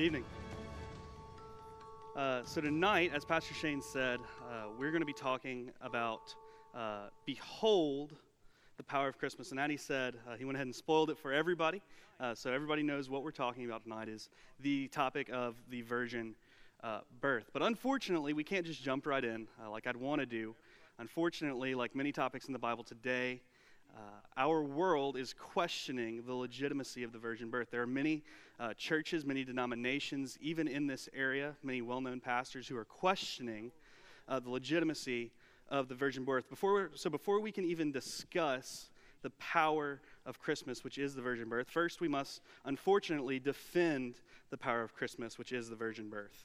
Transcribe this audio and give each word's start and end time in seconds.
evening. 0.00 0.24
Uh, 2.16 2.42
so, 2.44 2.60
tonight, 2.60 3.12
as 3.14 3.24
Pastor 3.24 3.52
Shane 3.52 3.82
said, 3.82 4.18
uh, 4.48 4.68
we're 4.78 4.90
going 4.90 5.02
to 5.02 5.06
be 5.06 5.12
talking 5.12 5.70
about 5.82 6.34
uh, 6.74 7.08
Behold 7.26 8.14
the 8.78 8.82
Power 8.82 9.08
of 9.08 9.18
Christmas. 9.18 9.50
And 9.50 9.60
Addie 9.60 9.76
said 9.76 10.14
uh, 10.26 10.36
he 10.36 10.46
went 10.46 10.56
ahead 10.56 10.66
and 10.66 10.74
spoiled 10.74 11.10
it 11.10 11.18
for 11.18 11.34
everybody. 11.34 11.82
Uh, 12.18 12.34
so, 12.34 12.50
everybody 12.50 12.82
knows 12.82 13.10
what 13.10 13.22
we're 13.22 13.30
talking 13.30 13.66
about 13.66 13.82
tonight 13.82 14.08
is 14.08 14.30
the 14.60 14.88
topic 14.88 15.28
of 15.30 15.56
the 15.68 15.82
virgin 15.82 16.34
uh, 16.82 17.00
birth. 17.20 17.50
But 17.52 17.62
unfortunately, 17.62 18.32
we 18.32 18.42
can't 18.42 18.64
just 18.64 18.82
jump 18.82 19.06
right 19.06 19.24
in 19.24 19.48
like 19.70 19.86
I'd 19.86 19.96
want 19.96 20.20
to 20.20 20.26
do. 20.26 20.54
Unfortunately, 20.98 21.74
like 21.74 21.94
many 21.94 22.10
topics 22.10 22.46
in 22.46 22.54
the 22.54 22.58
Bible 22.58 22.84
today, 22.84 23.42
uh, 23.96 24.00
our 24.36 24.62
world 24.62 25.16
is 25.16 25.32
questioning 25.32 26.22
the 26.26 26.34
legitimacy 26.34 27.02
of 27.02 27.12
the 27.12 27.18
virgin 27.18 27.50
birth. 27.50 27.70
There 27.70 27.82
are 27.82 27.86
many 27.86 28.22
uh, 28.58 28.74
churches, 28.74 29.24
many 29.24 29.44
denominations, 29.44 30.38
even 30.40 30.68
in 30.68 30.86
this 30.86 31.08
area, 31.14 31.54
many 31.62 31.82
well 31.82 32.00
known 32.00 32.20
pastors 32.20 32.68
who 32.68 32.76
are 32.76 32.84
questioning 32.84 33.72
uh, 34.28 34.40
the 34.40 34.50
legitimacy 34.50 35.32
of 35.68 35.88
the 35.88 35.94
virgin 35.94 36.24
birth. 36.24 36.48
Before, 36.48 36.90
so, 36.94 37.10
before 37.10 37.40
we 37.40 37.52
can 37.52 37.64
even 37.64 37.92
discuss 37.92 38.90
the 39.22 39.30
power 39.30 40.00
of 40.26 40.40
Christmas, 40.40 40.82
which 40.82 40.98
is 40.98 41.14
the 41.14 41.22
virgin 41.22 41.48
birth, 41.48 41.68
first 41.68 42.00
we 42.00 42.08
must 42.08 42.40
unfortunately 42.64 43.38
defend 43.38 44.14
the 44.50 44.56
power 44.56 44.82
of 44.82 44.94
Christmas, 44.94 45.38
which 45.38 45.52
is 45.52 45.68
the 45.68 45.76
virgin 45.76 46.08
birth. 46.08 46.44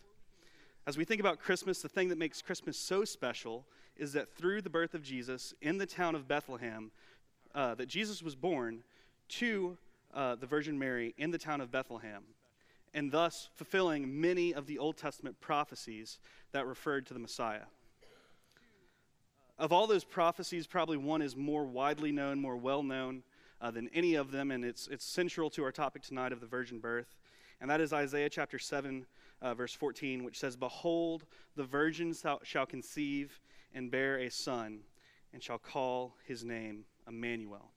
As 0.87 0.97
we 0.97 1.05
think 1.05 1.19
about 1.19 1.39
Christmas, 1.39 1.81
the 1.81 1.89
thing 1.89 2.09
that 2.09 2.17
makes 2.17 2.41
Christmas 2.41 2.77
so 2.77 3.05
special 3.05 3.65
is 3.97 4.13
that 4.13 4.35
through 4.35 4.61
the 4.61 4.69
birth 4.69 4.93
of 4.93 5.01
Jesus 5.01 5.53
in 5.61 5.77
the 5.77 5.85
town 5.85 6.13
of 6.13 6.27
Bethlehem, 6.27 6.91
uh, 7.55 7.73
that 7.75 7.87
Jesus 7.87 8.21
was 8.21 8.35
born 8.35 8.83
to 9.29 9.77
uh, 10.13 10.35
the 10.35 10.45
Virgin 10.45 10.77
Mary 10.77 11.15
in 11.17 11.31
the 11.31 11.37
town 11.37 11.61
of 11.61 11.71
Bethlehem, 11.71 12.23
and 12.93 13.11
thus 13.11 13.49
fulfilling 13.55 14.21
many 14.21 14.53
of 14.53 14.67
the 14.67 14.77
Old 14.77 14.97
Testament 14.97 15.39
prophecies 15.39 16.19
that 16.51 16.67
referred 16.67 17.05
to 17.07 17.13
the 17.13 17.19
Messiah. 17.19 17.63
Of 19.57 19.71
all 19.71 19.87
those 19.87 20.03
prophecies, 20.03 20.67
probably 20.67 20.97
one 20.97 21.21
is 21.21 21.35
more 21.35 21.65
widely 21.65 22.11
known, 22.11 22.39
more 22.39 22.57
well 22.57 22.83
known 22.83 23.23
uh, 23.61 23.71
than 23.71 23.89
any 23.93 24.15
of 24.15 24.31
them, 24.31 24.51
and 24.51 24.65
it's, 24.65 24.87
it's 24.89 25.05
central 25.05 25.49
to 25.51 25.63
our 25.63 25.71
topic 25.71 26.03
tonight 26.03 26.33
of 26.33 26.41
the 26.41 26.47
virgin 26.47 26.79
birth. 26.79 27.15
And 27.61 27.69
that 27.69 27.79
is 27.79 27.93
Isaiah 27.93 28.29
chapter 28.29 28.59
7, 28.59 29.05
uh, 29.41 29.53
verse 29.53 29.73
14, 29.73 30.25
which 30.25 30.39
says, 30.39 30.57
Behold, 30.57 31.23
the 31.55 31.63
virgin 31.63 32.13
shall 32.43 32.65
conceive 32.65 33.39
and 33.73 33.89
bear 33.89 34.19
a 34.19 34.29
son, 34.29 34.79
and 35.31 35.41
shall 35.41 35.57
call 35.57 36.15
his 36.25 36.43
name 36.43 36.83
Emmanuel. 37.07 37.71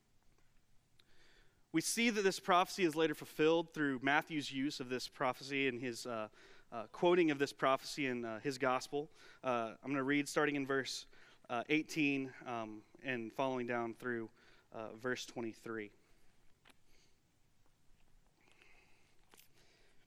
We 1.72 1.80
see 1.80 2.10
that 2.10 2.22
this 2.22 2.40
prophecy 2.40 2.84
is 2.84 2.96
later 2.96 3.14
fulfilled 3.14 3.74
through 3.74 4.00
Matthew's 4.02 4.50
use 4.50 4.80
of 4.80 4.88
this 4.88 5.06
prophecy 5.06 5.68
and 5.68 5.80
his 5.80 6.06
uh, 6.06 6.28
uh, 6.72 6.84
quoting 6.92 7.30
of 7.30 7.38
this 7.38 7.52
prophecy 7.52 8.06
in 8.06 8.24
uh, 8.24 8.40
his 8.40 8.58
gospel. 8.58 9.10
Uh, 9.44 9.72
I'm 9.82 9.90
going 9.90 9.96
to 9.96 10.02
read 10.02 10.28
starting 10.28 10.56
in 10.56 10.66
verse 10.66 11.06
uh, 11.50 11.62
18 11.68 12.30
um, 12.46 12.82
and 13.04 13.32
following 13.32 13.66
down 13.66 13.94
through 13.94 14.30
uh, 14.74 14.88
verse 15.00 15.24
23. 15.26 15.90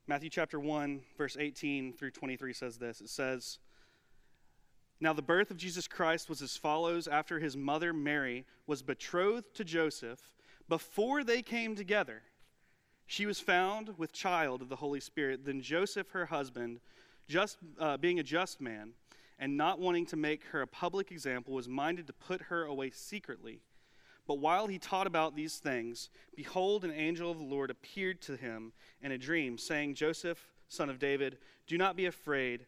Matthew 0.07 0.29
chapter 0.29 0.59
1, 0.59 1.01
verse 1.17 1.37
18 1.39 1.93
through 1.93 2.11
23 2.11 2.53
says 2.53 2.77
this. 2.77 3.01
It 3.01 3.09
says, 3.09 3.59
now, 5.01 5.13
the 5.13 5.23
birth 5.23 5.49
of 5.49 5.57
Jesus 5.57 5.87
Christ 5.87 6.29
was 6.29 6.43
as 6.43 6.55
follows 6.55 7.07
after 7.07 7.39
his 7.39 7.57
mother 7.57 7.91
Mary 7.91 8.45
was 8.67 8.83
betrothed 8.83 9.55
to 9.55 9.63
Joseph. 9.63 10.31
Before 10.69 11.23
they 11.23 11.41
came 11.41 11.75
together, 11.75 12.21
she 13.07 13.25
was 13.25 13.39
found 13.39 13.97
with 13.97 14.13
child 14.13 14.61
of 14.61 14.69
the 14.69 14.75
Holy 14.75 14.99
Spirit. 14.99 15.43
Then 15.43 15.59
Joseph, 15.59 16.11
her 16.11 16.27
husband, 16.27 16.81
just 17.27 17.57
uh, 17.79 17.97
being 17.97 18.19
a 18.19 18.23
just 18.23 18.61
man 18.61 18.91
and 19.39 19.57
not 19.57 19.79
wanting 19.79 20.05
to 20.05 20.15
make 20.15 20.43
her 20.51 20.61
a 20.61 20.67
public 20.67 21.11
example, 21.11 21.55
was 21.55 21.67
minded 21.67 22.05
to 22.05 22.13
put 22.13 22.43
her 22.43 22.65
away 22.65 22.91
secretly. 22.91 23.59
But 24.27 24.37
while 24.37 24.67
he 24.67 24.77
taught 24.77 25.07
about 25.07 25.35
these 25.35 25.57
things, 25.57 26.11
behold, 26.35 26.85
an 26.85 26.91
angel 26.91 27.31
of 27.31 27.39
the 27.39 27.43
Lord 27.43 27.71
appeared 27.71 28.21
to 28.21 28.35
him 28.35 28.71
in 29.01 29.11
a 29.11 29.17
dream, 29.17 29.57
saying, 29.57 29.95
Joseph, 29.95 30.47
son 30.69 30.91
of 30.91 30.99
David, 30.99 31.39
do 31.65 31.75
not 31.75 31.95
be 31.95 32.05
afraid 32.05 32.67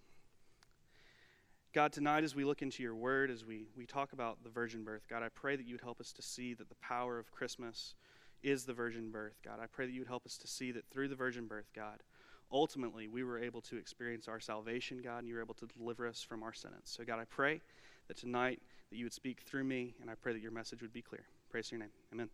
God, 1.73 1.93
tonight 1.93 2.25
as 2.25 2.35
we 2.35 2.43
look 2.43 2.61
into 2.61 2.83
your 2.83 2.95
word, 2.95 3.31
as 3.31 3.45
we, 3.45 3.67
we 3.77 3.85
talk 3.85 4.11
about 4.11 4.43
the 4.43 4.49
virgin 4.49 4.83
birth, 4.83 5.07
God, 5.09 5.23
I 5.23 5.29
pray 5.29 5.55
that 5.55 5.65
you 5.65 5.73
would 5.73 5.81
help 5.81 6.01
us 6.01 6.11
to 6.13 6.21
see 6.21 6.53
that 6.55 6.67
the 6.67 6.75
power 6.75 7.17
of 7.17 7.31
Christmas 7.31 7.95
is 8.43 8.65
the 8.65 8.73
virgin 8.73 9.09
birth. 9.09 9.39
God, 9.41 9.59
I 9.61 9.67
pray 9.67 9.85
that 9.85 9.93
you 9.93 10.01
would 10.01 10.07
help 10.09 10.25
us 10.25 10.37
to 10.39 10.47
see 10.47 10.73
that 10.73 10.85
through 10.91 11.07
the 11.07 11.15
virgin 11.15 11.47
birth, 11.47 11.71
God, 11.73 12.03
ultimately 12.51 13.07
we 13.07 13.23
were 13.23 13.39
able 13.39 13.61
to 13.61 13.77
experience 13.77 14.27
our 14.27 14.41
salvation, 14.41 14.99
God, 15.01 15.19
and 15.19 15.29
you 15.29 15.35
were 15.35 15.41
able 15.41 15.53
to 15.55 15.65
deliver 15.65 16.05
us 16.09 16.21
from 16.21 16.43
our 16.43 16.51
sentence. 16.51 16.91
So, 16.91 17.05
God, 17.05 17.19
I 17.19 17.23
pray 17.23 17.61
that 18.09 18.17
tonight 18.17 18.61
that 18.89 18.97
you 18.97 19.05
would 19.05 19.13
speak 19.13 19.39
through 19.39 19.63
me, 19.63 19.95
and 20.01 20.09
I 20.09 20.15
pray 20.15 20.33
that 20.33 20.41
your 20.41 20.51
message 20.51 20.81
would 20.81 20.91
be 20.91 21.01
clear. 21.01 21.23
Praise 21.49 21.71
your 21.71 21.79
name. 21.79 21.91
Amen. 22.11 22.29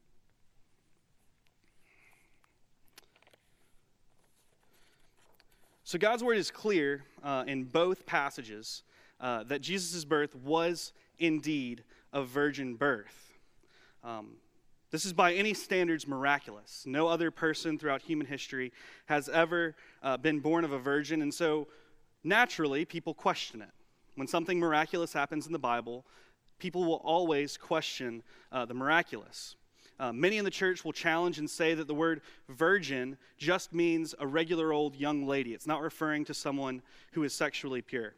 So, 5.84 6.00
God's 6.00 6.24
word 6.24 6.38
is 6.38 6.50
clear 6.50 7.04
uh, 7.24 7.44
in 7.46 7.66
both 7.66 8.08
passages 8.08 8.81
uh, 9.19 9.44
that 9.44 9.61
Jesus' 9.61 10.05
birth 10.05 10.35
was 10.35 10.94
indeed 11.19 11.83
a 12.13 12.23
virgin 12.23 12.75
birth. 12.75 13.33
Um, 14.03 14.38
this 14.89 15.05
is 15.05 15.11
by 15.11 15.33
any 15.33 15.53
standards 15.53 16.07
miraculous. 16.07 16.83
No 16.85 17.07
other 17.07 17.29
person 17.29 17.77
throughout 17.77 18.01
human 18.01 18.25
history 18.25 18.72
has 19.07 19.27
ever 19.27 19.75
uh, 20.01 20.17
been 20.17 20.39
born 20.39 20.63
of 20.63 20.72
a 20.72 20.79
virgin, 20.79 21.22
and 21.22 21.33
so 21.33 21.67
naturally, 22.23 22.85
people 22.85 23.13
question 23.13 23.61
it. 23.61 23.72
When 24.16 24.27
something 24.27 24.59
miraculous 24.59 25.13
happens 25.13 25.45
in 25.45 25.51
the 25.51 25.59
Bible, 25.59 26.06
people 26.57 26.85
will 26.85 27.01
always 27.03 27.57
question 27.57 28.23
uh, 28.51 28.66
the 28.66 28.73
miraculous. 28.73 29.56
Uh, 30.00 30.13
many 30.13 30.38
in 30.38 30.45
the 30.45 30.51
church 30.51 30.85
will 30.85 30.94
challenge 30.94 31.39
and 31.39 31.50
say 31.50 31.73
that 31.73 31.88
the 31.88 31.94
word 31.94 32.22
virgin 32.50 33.17
just 33.38 33.73
means 33.73 34.13
a 34.19 34.27
regular 34.27 34.72
old 34.72 34.95
young 34.95 35.25
lady. 35.25 35.53
It's 35.53 35.67
not 35.67 35.81
referring 35.81 36.23
to 36.25 36.33
someone 36.33 36.81
who 37.11 37.23
is 37.23 37.33
sexually 37.33 37.81
pure. 37.81 38.13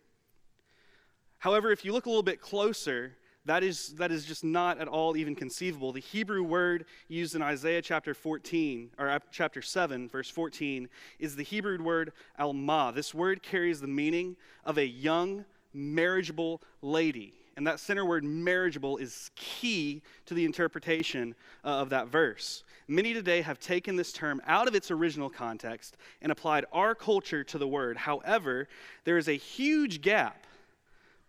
However, 1.39 1.71
if 1.71 1.83
you 1.83 1.93
look 1.93 2.05
a 2.05 2.09
little 2.09 2.23
bit 2.23 2.41
closer, 2.41 3.13
that 3.45 3.63
is, 3.63 3.95
that 3.95 4.11
is 4.11 4.25
just 4.25 4.43
not 4.43 4.79
at 4.79 4.87
all 4.87 5.15
even 5.15 5.35
conceivable. 5.35 5.93
The 5.93 6.01
Hebrew 6.01 6.43
word 6.43 6.85
used 7.07 7.33
in 7.33 7.41
Isaiah 7.41 7.81
chapter 7.81 8.13
14, 8.13 8.91
or 8.99 9.19
chapter 9.31 9.61
7, 9.61 10.09
verse 10.09 10.29
14, 10.29 10.89
is 11.17 11.35
the 11.35 11.43
Hebrew 11.43 11.81
word 11.81 12.11
alma. 12.37 12.91
This 12.93 13.13
word 13.13 13.41
carries 13.41 13.79
the 13.79 13.87
meaning 13.87 14.35
of 14.65 14.77
a 14.77 14.85
young, 14.85 15.45
marriageable 15.73 16.61
lady. 16.81 17.33
And 17.55 17.65
that 17.67 17.79
center 17.79 18.05
word 18.05 18.23
marriageable 18.23 18.97
is 18.97 19.31
key 19.35 20.01
to 20.27 20.33
the 20.33 20.45
interpretation 20.45 21.35
uh, 21.63 21.69
of 21.69 21.89
that 21.89 22.07
verse. 22.07 22.63
Many 22.87 23.13
today 23.13 23.41
have 23.41 23.59
taken 23.59 23.95
this 23.95 24.13
term 24.13 24.41
out 24.45 24.67
of 24.67 24.75
its 24.75 24.91
original 24.91 25.29
context 25.29 25.97
and 26.21 26.31
applied 26.31 26.65
our 26.71 26.95
culture 26.95 27.43
to 27.45 27.57
the 27.57 27.67
word. 27.67 27.97
However, 27.97 28.67
there 29.05 29.17
is 29.17 29.27
a 29.27 29.33
huge 29.33 30.01
gap 30.01 30.45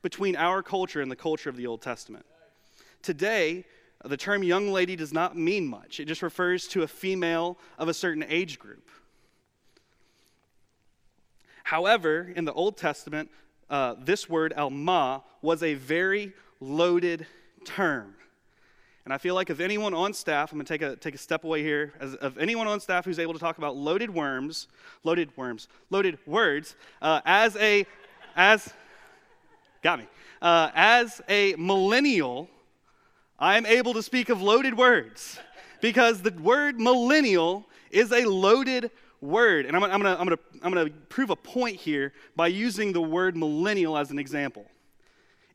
between 0.03 0.37
our 0.37 0.63
culture 0.63 1.01
and 1.01 1.11
the 1.11 1.17
culture 1.17 1.51
of 1.51 1.57
the 1.57 1.67
Old 1.67 1.83
Testament. 1.83 2.25
Today, 3.03 3.65
the 4.05 4.17
term 4.17 4.43
young 4.43 4.69
lady 4.73 4.97
does 4.97 5.13
not 5.13 5.37
mean 5.37 5.67
much, 5.67 6.01
it 6.01 6.07
just 6.07 6.23
refers 6.23 6.67
to 6.69 6.83
a 6.83 6.89
female 6.89 7.59
of 7.79 7.89
a 7.89 7.95
certain 7.95 8.25
age 8.29 8.59
group. 8.59 8.89
However, 11.65 12.33
in 12.35 12.45
the 12.45 12.53
Old 12.53 12.77
Testament, 12.77 13.31
uh, 13.69 13.95
this 13.99 14.29
word, 14.29 14.53
Alma, 14.55 15.23
was 15.41 15.63
a 15.63 15.75
very 15.75 16.33
loaded 16.61 17.27
term. 17.65 18.15
And 19.05 19.15
I 19.15 19.19
feel 19.19 19.35
like 19.35 19.51
if 19.51 19.61
anyone 19.61 19.95
on 19.95 20.13
staff, 20.13 20.53
I'm 20.53 20.59
going 20.59 20.67
to 20.67 20.73
take 20.73 20.83
a, 20.83 20.97
take 20.97 21.15
a 21.15 21.19
step 21.19 21.45
away 21.45 21.63
here, 21.63 21.95
as, 22.01 22.15
of 22.17 22.39
anyone 22.39 22.67
on 22.67 22.81
staff 22.81 23.05
who's 23.05 23.19
able 23.19 23.33
to 23.33 23.39
talk 23.39 23.59
about 23.59 23.77
loaded 23.77 24.11
worms, 24.11 24.69
loaded 25.05 25.31
worms, 25.37 25.69
loaded 25.91 26.19
words, 26.27 26.75
uh, 27.01 27.21
as 27.25 27.57
a, 27.57 27.87
as, 28.37 28.73
Got 29.83 30.01
me. 30.01 30.07
Uh, 30.43 30.71
as 30.75 31.23
a 31.29 31.55
millennial, 31.57 32.49
I 33.39 33.57
am 33.57 33.65
able 33.65 33.95
to 33.95 34.03
speak 34.03 34.29
of 34.29 34.43
loaded 34.43 34.77
words 34.77 35.39
because 35.81 36.21
the 36.21 36.33
word 36.33 36.79
millennial 36.79 37.67
is 37.91 38.13
a 38.13 38.25
loaded 38.25 38.91
word, 39.21 39.67
and 39.67 39.77
I'm, 39.77 39.83
I'm 39.85 40.03
going 40.03 40.15
to 40.15 40.21
I'm 40.21 40.27
gonna, 40.27 40.39
I'm 40.63 40.73
gonna 40.73 40.91
prove 41.09 41.31
a 41.31 41.37
point 41.37 41.77
here 41.77 42.13
by 42.37 42.49
using 42.49 42.93
the 42.93 43.01
word 43.01 43.37
millennial 43.37 43.97
as 43.97 44.11
an 44.11 44.19
example. 44.19 44.67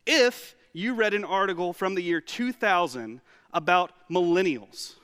If 0.05 0.55
you 0.73 0.93
read 0.93 1.13
an 1.13 1.23
article 1.23 1.73
from 1.73 1.95
the 1.95 2.01
year 2.01 2.21
2000 2.21 3.21
about 3.53 3.91
millennials, 4.09 4.95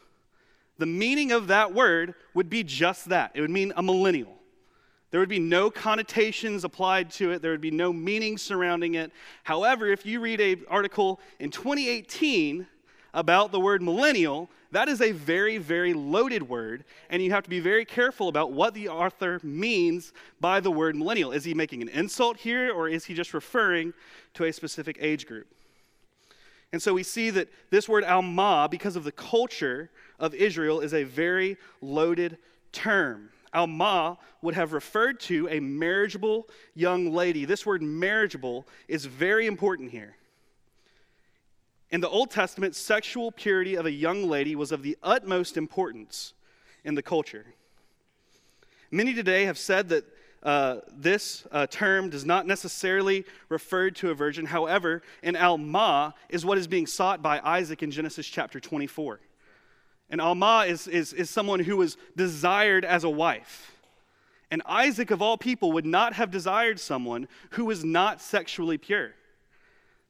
the 0.78 0.86
meaning 0.86 1.32
of 1.32 1.48
that 1.48 1.74
word 1.74 2.16
would 2.34 2.50
be 2.50 2.64
just 2.64 3.10
that 3.10 3.32
it 3.36 3.42
would 3.42 3.52
mean 3.52 3.72
a 3.76 3.84
millennial. 3.84 4.41
There 5.12 5.20
would 5.20 5.30
be 5.30 5.40
no 5.40 5.70
connotations 5.70 6.64
applied 6.64 7.12
to 7.12 7.32
it. 7.32 7.42
There 7.42 7.52
would 7.52 7.62
be 7.62 7.72
no 7.72 7.92
meaning 7.92 8.38
surrounding 8.38 8.96
it. 8.96 9.12
However, 9.44 9.88
if 9.88 10.06
you 10.06 10.22
read 10.22 10.40
an 10.40 10.64
article 10.70 11.20
in 11.40 11.52
2018 11.52 12.66
about 13.14 13.52
the 13.52 13.60
word 13.60 13.82
millennial, 13.82 14.50
that 14.72 14.88
is 14.88 15.02
a 15.02 15.12
very, 15.12 15.58
very 15.58 15.94
loaded 15.94 16.48
word, 16.48 16.86
and 17.10 17.22
you 17.22 17.32
have 17.32 17.44
to 17.44 17.50
be 17.50 17.60
very 17.60 17.84
careful 17.84 18.30
about 18.30 18.54
what 18.54 18.74
the 18.74 18.88
author 18.88 19.42
means 19.44 20.14
by 20.40 20.62
the 20.62 20.72
word 20.72 20.96
millennial. 20.96 21.34
Is 21.34 21.44
he 21.44 21.54
making 21.54 21.82
an 21.82 21.90
insult 21.90 22.38
here, 22.38 22.72
or 22.72 22.88
is 22.88 23.04
he 23.04 23.14
just 23.14 23.34
referring 23.34 23.94
to 24.36 24.46
a 24.46 24.54
specific 24.54 24.98
age 25.02 25.28
group? 25.28 25.48
And 26.72 26.82
so 26.82 26.94
we 26.94 27.04
see 27.04 27.32
that 27.32 27.50
this 27.70 27.90
word 27.90 28.06
alma, 28.06 28.70
because 28.72 28.96
of 28.96 29.04
the 29.04 29.12
culture 29.12 29.90
of 30.18 30.34
Israel, 30.34 30.80
is 30.80 30.94
a 30.94 31.04
very 31.04 31.58
loaded 31.82 32.38
term. 32.72 33.30
Alma 33.54 34.18
would 34.42 34.56
have 34.56 34.74
referred 34.74 35.20
to 35.22 35.48
a 35.50 35.60
marriageable 35.60 36.48
young 36.74 37.12
lady. 37.12 37.46
This 37.46 37.66
word 37.66 37.82
marriageable 37.82 38.66
is 38.88 39.06
very 39.06 39.46
important 39.46 39.92
here. 39.92 40.16
In 41.90 42.00
the 42.00 42.10
Old 42.10 42.32
Testament, 42.32 42.76
sexual 42.76 43.32
purity 43.32 43.76
of 43.76 43.86
a 43.86 43.92
young 43.92 44.30
lady 44.30 44.56
was 44.56 44.72
of 44.72 44.82
the 44.82 44.98
utmost 45.04 45.58
importance 45.58 46.34
in 46.86 46.96
the 46.96 47.02
culture. 47.02 47.46
Many 48.90 49.14
today 49.14 49.46
have 49.46 49.58
said 49.58 49.90
that 49.90 50.06
uh, 50.44 50.78
this 50.92 51.46
uh, 51.52 51.68
term 51.68 52.10
does 52.10 52.26
not 52.26 52.48
necessarily 52.48 53.26
refer 53.50 53.92
to 53.92 54.10
a 54.10 54.14
virgin. 54.14 54.46
However, 54.46 55.04
an 55.22 55.36
Alma 55.36 56.16
is 56.30 56.46
what 56.46 56.58
is 56.58 56.68
being 56.68 56.88
sought 56.88 57.22
by 57.22 57.40
Isaac 57.44 57.84
in 57.84 57.92
Genesis 57.92 58.26
chapter 58.26 58.60
24. 58.60 59.20
An 60.12 60.20
Alma 60.20 60.66
is, 60.68 60.88
is, 60.88 61.14
is 61.14 61.30
someone 61.30 61.62
who 61.62 61.78
was 61.78 61.98
desired 62.16 62.86
as 62.86 63.04
a 63.04 63.10
wife. 63.10 63.76
And 64.52 64.62
Isaac, 64.66 65.10
of 65.10 65.22
all 65.22 65.38
people, 65.38 65.72
would 65.72 65.86
not 65.86 66.14
have 66.14 66.30
desired 66.30 66.80
someone 66.80 67.30
who 67.52 67.66
was 67.66 67.86
not 67.86 68.22
sexually 68.22 68.78
pure. 68.78 69.14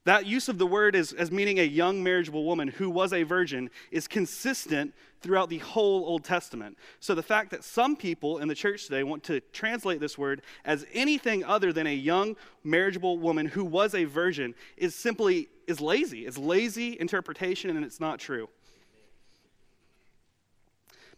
That 0.04 0.26
use 0.26 0.48
of 0.48 0.58
the 0.58 0.66
word 0.66 0.96
as, 0.96 1.12
as 1.12 1.30
meaning 1.30 1.60
a 1.60 1.62
young 1.62 2.02
marriageable 2.02 2.44
woman 2.44 2.66
who 2.66 2.90
was 2.90 3.12
a 3.12 3.22
virgin 3.22 3.70
is 3.92 4.08
consistent 4.08 4.92
throughout 5.20 5.48
the 5.48 5.58
whole 5.58 6.04
Old 6.04 6.24
Testament. 6.24 6.76
So 6.98 7.14
the 7.14 7.22
fact 7.22 7.52
that 7.52 7.62
some 7.62 7.94
people 7.94 8.38
in 8.38 8.48
the 8.48 8.54
church 8.56 8.86
today 8.86 9.04
want 9.04 9.22
to 9.24 9.38
translate 9.52 10.00
this 10.00 10.18
word 10.18 10.42
as 10.64 10.84
anything 10.92 11.44
other 11.44 11.72
than 11.72 11.86
a 11.86 11.94
young 11.94 12.34
marriageable 12.64 13.18
woman 13.18 13.46
who 13.46 13.64
was 13.64 13.94
a 13.94 14.02
virgin 14.02 14.56
is 14.76 14.96
simply 14.96 15.48
is 15.68 15.80
lazy. 15.80 16.26
It's 16.26 16.36
lazy 16.36 16.98
interpretation 16.98 17.70
and 17.70 17.84
it's 17.84 18.00
not 18.00 18.18
true. 18.18 18.48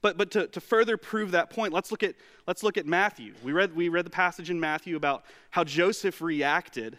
But, 0.04 0.18
but 0.18 0.30
to, 0.32 0.46
to 0.48 0.60
further 0.60 0.98
prove 0.98 1.30
that 1.30 1.48
point, 1.48 1.72
let's 1.72 1.90
look, 1.90 2.02
at, 2.02 2.14
let's 2.46 2.62
look 2.62 2.76
at 2.76 2.84
Matthew. 2.84 3.32
We 3.42 3.52
read, 3.52 3.74
we 3.74 3.88
read 3.88 4.04
the 4.04 4.10
passage 4.10 4.50
in 4.50 4.60
Matthew 4.60 4.96
about 4.96 5.24
how 5.48 5.64
Joseph 5.64 6.20
reacted 6.20 6.98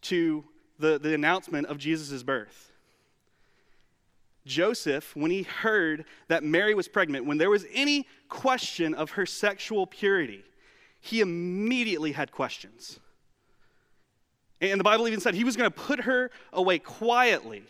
to 0.00 0.42
the, 0.78 0.98
the 0.98 1.12
announcement 1.12 1.66
of 1.66 1.76
Jesus' 1.76 2.22
birth. 2.22 2.72
Joseph, 4.46 5.14
when 5.14 5.30
he 5.30 5.42
heard 5.42 6.06
that 6.28 6.42
Mary 6.42 6.74
was 6.74 6.88
pregnant, 6.88 7.26
when 7.26 7.36
there 7.36 7.50
was 7.50 7.66
any 7.70 8.06
question 8.30 8.94
of 8.94 9.10
her 9.10 9.26
sexual 9.26 9.86
purity, 9.86 10.42
he 11.02 11.20
immediately 11.20 12.12
had 12.12 12.32
questions. 12.32 12.98
And 14.62 14.80
the 14.80 14.84
Bible 14.84 15.06
even 15.06 15.20
said 15.20 15.34
he 15.34 15.44
was 15.44 15.58
going 15.58 15.70
to 15.70 15.76
put 15.78 16.00
her 16.00 16.30
away 16.54 16.78
quietly 16.78 17.64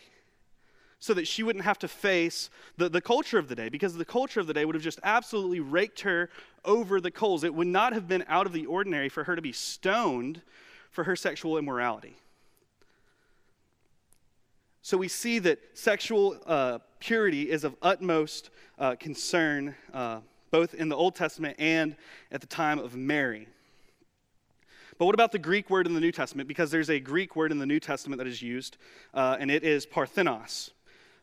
so 1.03 1.13
that 1.13 1.27
she 1.27 1.43
wouldn't 1.43 1.65
have 1.65 1.77
to 1.77 1.87
face 1.89 2.49
the, 2.77 2.87
the 2.87 3.01
culture 3.01 3.37
of 3.37 3.49
the 3.49 3.55
day, 3.55 3.67
because 3.67 3.93
the 3.93 4.05
culture 4.05 4.39
of 4.39 4.47
the 4.47 4.53
day 4.53 4.63
would 4.63 4.73
have 4.73 4.81
just 4.81 5.01
absolutely 5.03 5.59
raked 5.59 5.99
her 5.99 6.29
over 6.63 7.01
the 7.01 7.11
coals. 7.11 7.43
It 7.43 7.53
would 7.53 7.67
not 7.67 7.91
have 7.91 8.07
been 8.07 8.23
out 8.29 8.45
of 8.45 8.53
the 8.53 8.65
ordinary 8.67 9.09
for 9.09 9.25
her 9.25 9.35
to 9.35 9.41
be 9.41 9.51
stoned 9.51 10.41
for 10.91 11.03
her 11.03 11.17
sexual 11.17 11.57
immorality. 11.57 12.15
So 14.81 14.95
we 14.95 15.09
see 15.09 15.39
that 15.39 15.59
sexual 15.73 16.37
uh, 16.45 16.79
purity 17.01 17.51
is 17.51 17.65
of 17.65 17.75
utmost 17.81 18.49
uh, 18.79 18.95
concern, 18.95 19.75
uh, 19.93 20.21
both 20.51 20.73
in 20.73 20.87
the 20.87 20.95
Old 20.95 21.15
Testament 21.15 21.57
and 21.59 21.97
at 22.31 22.39
the 22.39 22.47
time 22.47 22.79
of 22.79 22.95
Mary. 22.95 23.49
But 24.97 25.07
what 25.07 25.15
about 25.15 25.33
the 25.33 25.39
Greek 25.39 25.69
word 25.69 25.85
in 25.85 25.95
the 25.95 25.99
New 25.99 26.13
Testament? 26.13 26.47
Because 26.47 26.71
there's 26.71 26.89
a 26.89 27.01
Greek 27.01 27.35
word 27.35 27.51
in 27.51 27.59
the 27.59 27.65
New 27.65 27.81
Testament 27.81 28.19
that 28.19 28.27
is 28.27 28.41
used, 28.41 28.77
uh, 29.13 29.35
and 29.37 29.51
it 29.51 29.65
is 29.65 29.85
parthenos. 29.85 30.71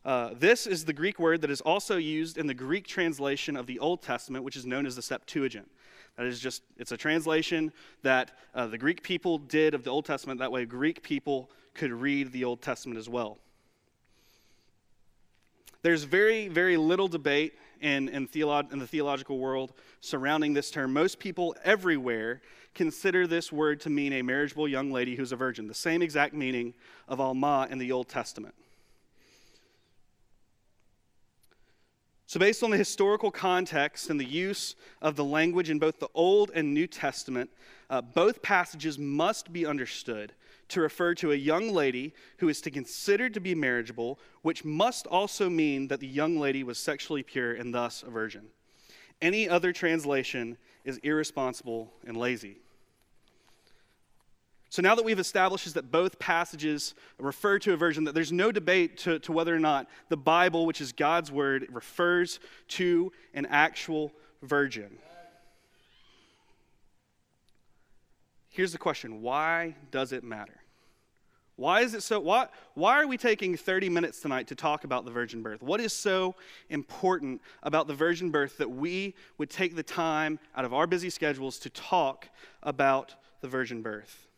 Uh, 0.04 0.30
this 0.34 0.66
is 0.66 0.84
the 0.84 0.92
Greek 0.92 1.18
word 1.18 1.42
that 1.42 1.50
is 1.50 1.60
also 1.60 1.96
used 1.96 2.38
in 2.38 2.46
the 2.46 2.54
Greek 2.54 2.86
translation 2.86 3.56
of 3.56 3.66
the 3.66 3.78
Old 3.78 4.02
Testament, 4.02 4.44
which 4.44 4.56
is 4.56 4.64
known 4.64 4.86
as 4.86 4.96
the 4.96 5.02
Septuagint. 5.02 5.70
That 6.16 6.26
is 6.26 6.40
just, 6.40 6.62
it's 6.78 6.92
a 6.92 6.96
translation 6.96 7.72
that 8.02 8.32
uh, 8.54 8.66
the 8.66 8.78
Greek 8.78 9.02
people 9.02 9.38
did 9.38 9.74
of 9.74 9.84
the 9.84 9.90
Old 9.90 10.06
Testament. 10.06 10.40
That 10.40 10.50
way, 10.50 10.64
Greek 10.64 11.02
people 11.02 11.50
could 11.74 11.92
read 11.92 12.32
the 12.32 12.44
Old 12.44 12.62
Testament 12.62 12.98
as 12.98 13.08
well. 13.08 13.38
There's 15.82 16.04
very, 16.04 16.48
very 16.48 16.76
little 16.76 17.08
debate 17.08 17.54
in, 17.80 18.08
in, 18.08 18.28
theolo- 18.28 18.70
in 18.72 18.78
the 18.78 18.86
theological 18.86 19.38
world 19.38 19.72
surrounding 20.00 20.52
this 20.52 20.70
term. 20.70 20.92
Most 20.92 21.18
people 21.18 21.54
everywhere 21.64 22.42
consider 22.74 23.26
this 23.26 23.50
word 23.50 23.80
to 23.80 23.90
mean 23.90 24.12
a 24.14 24.22
marriageable 24.22 24.68
young 24.68 24.90
lady 24.92 25.14
who's 25.14 25.32
a 25.32 25.36
virgin, 25.36 25.68
the 25.68 25.74
same 25.74 26.02
exact 26.02 26.34
meaning 26.34 26.74
of 27.08 27.20
Alma 27.20 27.66
in 27.70 27.78
the 27.78 27.92
Old 27.92 28.08
Testament. 28.08 28.54
So, 32.30 32.38
based 32.38 32.62
on 32.62 32.70
the 32.70 32.76
historical 32.76 33.32
context 33.32 34.08
and 34.08 34.20
the 34.20 34.24
use 34.24 34.76
of 35.02 35.16
the 35.16 35.24
language 35.24 35.68
in 35.68 35.80
both 35.80 35.98
the 35.98 36.10
Old 36.14 36.52
and 36.54 36.72
New 36.72 36.86
Testament, 36.86 37.50
uh, 37.90 38.02
both 38.02 38.40
passages 38.40 39.00
must 39.00 39.52
be 39.52 39.66
understood 39.66 40.32
to 40.68 40.80
refer 40.80 41.12
to 41.16 41.32
a 41.32 41.34
young 41.34 41.72
lady 41.72 42.14
who 42.38 42.48
is 42.48 42.60
to 42.60 42.70
considered 42.70 43.34
to 43.34 43.40
be 43.40 43.56
marriageable, 43.56 44.20
which 44.42 44.64
must 44.64 45.08
also 45.08 45.50
mean 45.50 45.88
that 45.88 45.98
the 45.98 46.06
young 46.06 46.38
lady 46.38 46.62
was 46.62 46.78
sexually 46.78 47.24
pure 47.24 47.52
and 47.52 47.74
thus 47.74 48.04
a 48.04 48.10
virgin. 48.10 48.46
Any 49.20 49.48
other 49.48 49.72
translation 49.72 50.56
is 50.84 50.98
irresponsible 50.98 51.92
and 52.06 52.16
lazy. 52.16 52.58
So 54.70 54.82
now 54.82 54.94
that 54.94 55.04
we've 55.04 55.18
established 55.18 55.74
that 55.74 55.90
both 55.90 56.20
passages 56.20 56.94
refer 57.18 57.58
to 57.58 57.72
a 57.72 57.76
virgin, 57.76 58.04
that 58.04 58.14
there's 58.14 58.30
no 58.30 58.52
debate 58.52 58.98
to, 58.98 59.18
to 59.18 59.32
whether 59.32 59.54
or 59.54 59.58
not 59.58 59.88
the 60.08 60.16
Bible, 60.16 60.64
which 60.64 60.80
is 60.80 60.92
God's 60.92 61.32
word, 61.32 61.66
refers 61.70 62.38
to 62.68 63.10
an 63.34 63.46
actual 63.46 64.12
virgin. 64.42 64.98
Here's 68.48 68.70
the 68.70 68.78
question 68.78 69.22
why 69.22 69.74
does 69.90 70.12
it 70.12 70.22
matter? 70.22 70.60
Why 71.56 71.80
is 71.80 71.92
it 71.94 72.04
so? 72.04 72.20
Why, 72.20 72.46
why 72.74 73.02
are 73.02 73.08
we 73.08 73.16
taking 73.16 73.56
30 73.56 73.88
minutes 73.88 74.20
tonight 74.20 74.46
to 74.46 74.54
talk 74.54 74.84
about 74.84 75.04
the 75.04 75.10
virgin 75.10 75.42
birth? 75.42 75.62
What 75.62 75.80
is 75.80 75.92
so 75.92 76.36
important 76.68 77.42
about 77.64 77.88
the 77.88 77.94
virgin 77.94 78.30
birth 78.30 78.56
that 78.58 78.70
we 78.70 79.14
would 79.36 79.50
take 79.50 79.74
the 79.74 79.82
time 79.82 80.38
out 80.56 80.64
of 80.64 80.72
our 80.72 80.86
busy 80.86 81.10
schedules 81.10 81.58
to 81.58 81.70
talk 81.70 82.28
about 82.62 83.16
the 83.40 83.48
virgin 83.48 83.82
birth? 83.82 84.28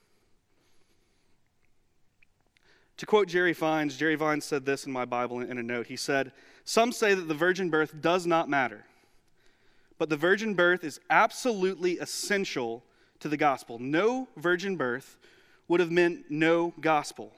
To 2.99 3.07
quote 3.07 3.29
Jerry 3.29 3.53
Vines, 3.53 3.97
Jerry 3.97 4.15
Vines 4.15 4.45
said 4.45 4.65
this 4.65 4.87
in 4.87 4.93
my 4.93 5.05
Bible 5.05 5.41
in 5.41 5.59
a 5.59 5.63
note. 5.63 5.87
He 5.87 5.97
said, 5.97 6.33
Some 6.65 6.93
say 6.93 7.15
that 7.15 7.29
the 7.29 7.35
virgin 7.35 7.71
birth 7.71 8.01
does 8.01 8.27
not 8.27 8.49
matter, 8.49 8.85
but 9.99 10.09
the 10.09 10.17
virgin 10.17 10.55
birth 10.55 10.85
is 10.85 11.01
absolutely 11.11 11.99
essential 11.99 12.85
to 13.21 13.29
the 13.29 13.37
gospel. 13.37 13.79
No 13.79 14.29
virgin 14.37 14.77
birth 14.77 15.17
would 15.69 15.81
have 15.81 15.91
meant 15.91 16.31
no 16.31 16.75
gospel. 16.81 17.33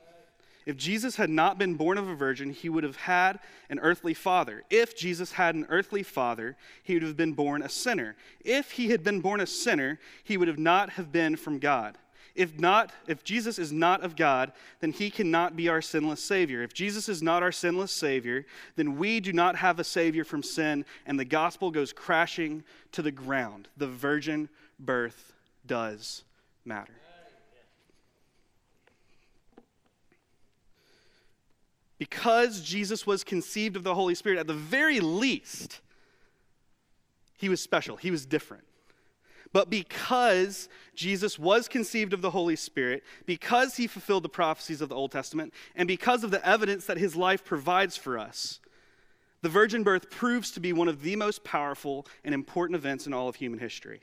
If 0.66 0.76
Jesus 0.78 1.16
had 1.16 1.28
not 1.28 1.58
been 1.58 1.74
born 1.74 1.98
of 1.98 2.08
a 2.08 2.14
virgin, 2.14 2.50
he 2.50 2.70
would 2.70 2.84
have 2.84 2.96
had 2.96 3.38
an 3.68 3.78
earthly 3.80 4.14
father. 4.14 4.64
If 4.70 4.96
Jesus 4.96 5.32
had 5.32 5.54
an 5.54 5.66
earthly 5.68 6.02
father, 6.02 6.56
he 6.82 6.94
would 6.94 7.02
have 7.02 7.16
been 7.16 7.34
born 7.34 7.62
a 7.62 7.68
sinner. 7.68 8.16
If 8.42 8.72
he 8.72 8.88
had 8.88 9.04
been 9.04 9.20
born 9.20 9.40
a 9.40 9.46
sinner, 9.46 9.98
he 10.22 10.38
would 10.38 10.48
have 10.48 10.58
not 10.58 10.90
have 10.90 11.12
been 11.12 11.36
from 11.36 11.58
God. 11.58 11.98
If 12.34 12.58
not, 12.58 12.92
if 13.06 13.22
Jesus 13.22 13.58
is 13.58 13.72
not 13.72 14.02
of 14.02 14.16
God, 14.16 14.52
then 14.80 14.92
he 14.92 15.08
cannot 15.08 15.54
be 15.54 15.68
our 15.68 15.80
sinless 15.80 16.22
savior. 16.22 16.62
If 16.62 16.74
Jesus 16.74 17.08
is 17.08 17.22
not 17.22 17.42
our 17.42 17.52
sinless 17.52 17.92
savior, 17.92 18.44
then 18.74 18.96
we 18.96 19.20
do 19.20 19.32
not 19.32 19.56
have 19.56 19.78
a 19.78 19.84
savior 19.84 20.24
from 20.24 20.42
sin 20.42 20.84
and 21.06 21.18
the 21.18 21.24
gospel 21.24 21.70
goes 21.70 21.92
crashing 21.92 22.64
to 22.92 23.02
the 23.02 23.12
ground. 23.12 23.68
The 23.76 23.86
virgin 23.86 24.48
birth 24.80 25.32
does 25.66 26.24
matter. 26.64 26.94
because 31.98 32.60
Jesus 32.60 33.06
was 33.06 33.24
conceived 33.24 33.76
of 33.76 33.82
the 33.82 33.94
Holy 33.94 34.14
Spirit, 34.14 34.38
at 34.38 34.46
the 34.46 34.52
very 34.52 35.00
least, 35.00 35.80
he 37.38 37.48
was 37.48 37.62
special. 37.62 37.96
He 37.96 38.10
was 38.10 38.26
different. 38.26 38.64
But 39.54 39.70
because 39.70 40.68
Jesus 40.96 41.38
was 41.38 41.68
conceived 41.68 42.12
of 42.12 42.22
the 42.22 42.32
Holy 42.32 42.56
Spirit, 42.56 43.04
because 43.24 43.76
he 43.76 43.86
fulfilled 43.86 44.24
the 44.24 44.28
prophecies 44.28 44.80
of 44.80 44.88
the 44.88 44.96
Old 44.96 45.12
Testament, 45.12 45.54
and 45.76 45.86
because 45.86 46.24
of 46.24 46.32
the 46.32 46.44
evidence 46.44 46.86
that 46.86 46.98
his 46.98 47.14
life 47.14 47.44
provides 47.44 47.96
for 47.96 48.18
us, 48.18 48.58
the 49.42 49.48
virgin 49.48 49.84
birth 49.84 50.10
proves 50.10 50.50
to 50.50 50.60
be 50.60 50.72
one 50.72 50.88
of 50.88 51.02
the 51.02 51.14
most 51.14 51.44
powerful 51.44 52.04
and 52.24 52.34
important 52.34 52.74
events 52.74 53.06
in 53.06 53.14
all 53.14 53.28
of 53.28 53.36
human 53.36 53.60
history. 53.60 54.00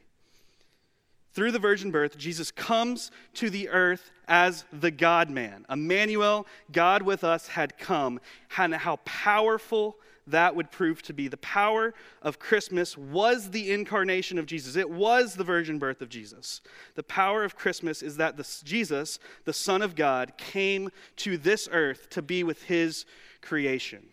Through 1.33 1.51
the 1.51 1.59
virgin 1.59 1.91
birth, 1.91 2.17
Jesus 2.17 2.49
comes 2.49 3.11
to 3.33 3.49
the 3.49 3.67
earth 3.67 4.09
as 4.29 4.63
the 4.71 4.91
God 4.91 5.29
man. 5.29 5.65
Emmanuel, 5.69 6.47
God 6.71 7.01
with 7.01 7.25
us, 7.25 7.47
had 7.47 7.77
come. 7.77 8.21
And 8.57 8.73
how 8.73 8.97
powerful 9.03 9.97
that 10.27 10.55
would 10.55 10.71
prove 10.71 11.01
to 11.03 11.13
be. 11.13 11.27
The 11.27 11.37
power 11.37 11.93
of 12.21 12.39
Christmas 12.39 12.97
was 12.97 13.51
the 13.51 13.71
incarnation 13.71 14.37
of 14.37 14.45
Jesus, 14.45 14.75
it 14.75 14.89
was 14.89 15.35
the 15.35 15.43
virgin 15.43 15.79
birth 15.79 16.01
of 16.01 16.09
Jesus. 16.09 16.61
The 16.95 17.03
power 17.03 17.43
of 17.43 17.55
Christmas 17.55 18.01
is 18.01 18.17
that 18.17 18.39
Jesus, 18.63 19.19
the 19.45 19.53
Son 19.53 19.81
of 19.81 19.95
God, 19.95 20.33
came 20.37 20.89
to 21.17 21.37
this 21.37 21.67
earth 21.71 22.09
to 22.11 22.21
be 22.21 22.43
with 22.43 22.63
his 22.63 23.05
creation. 23.41 24.03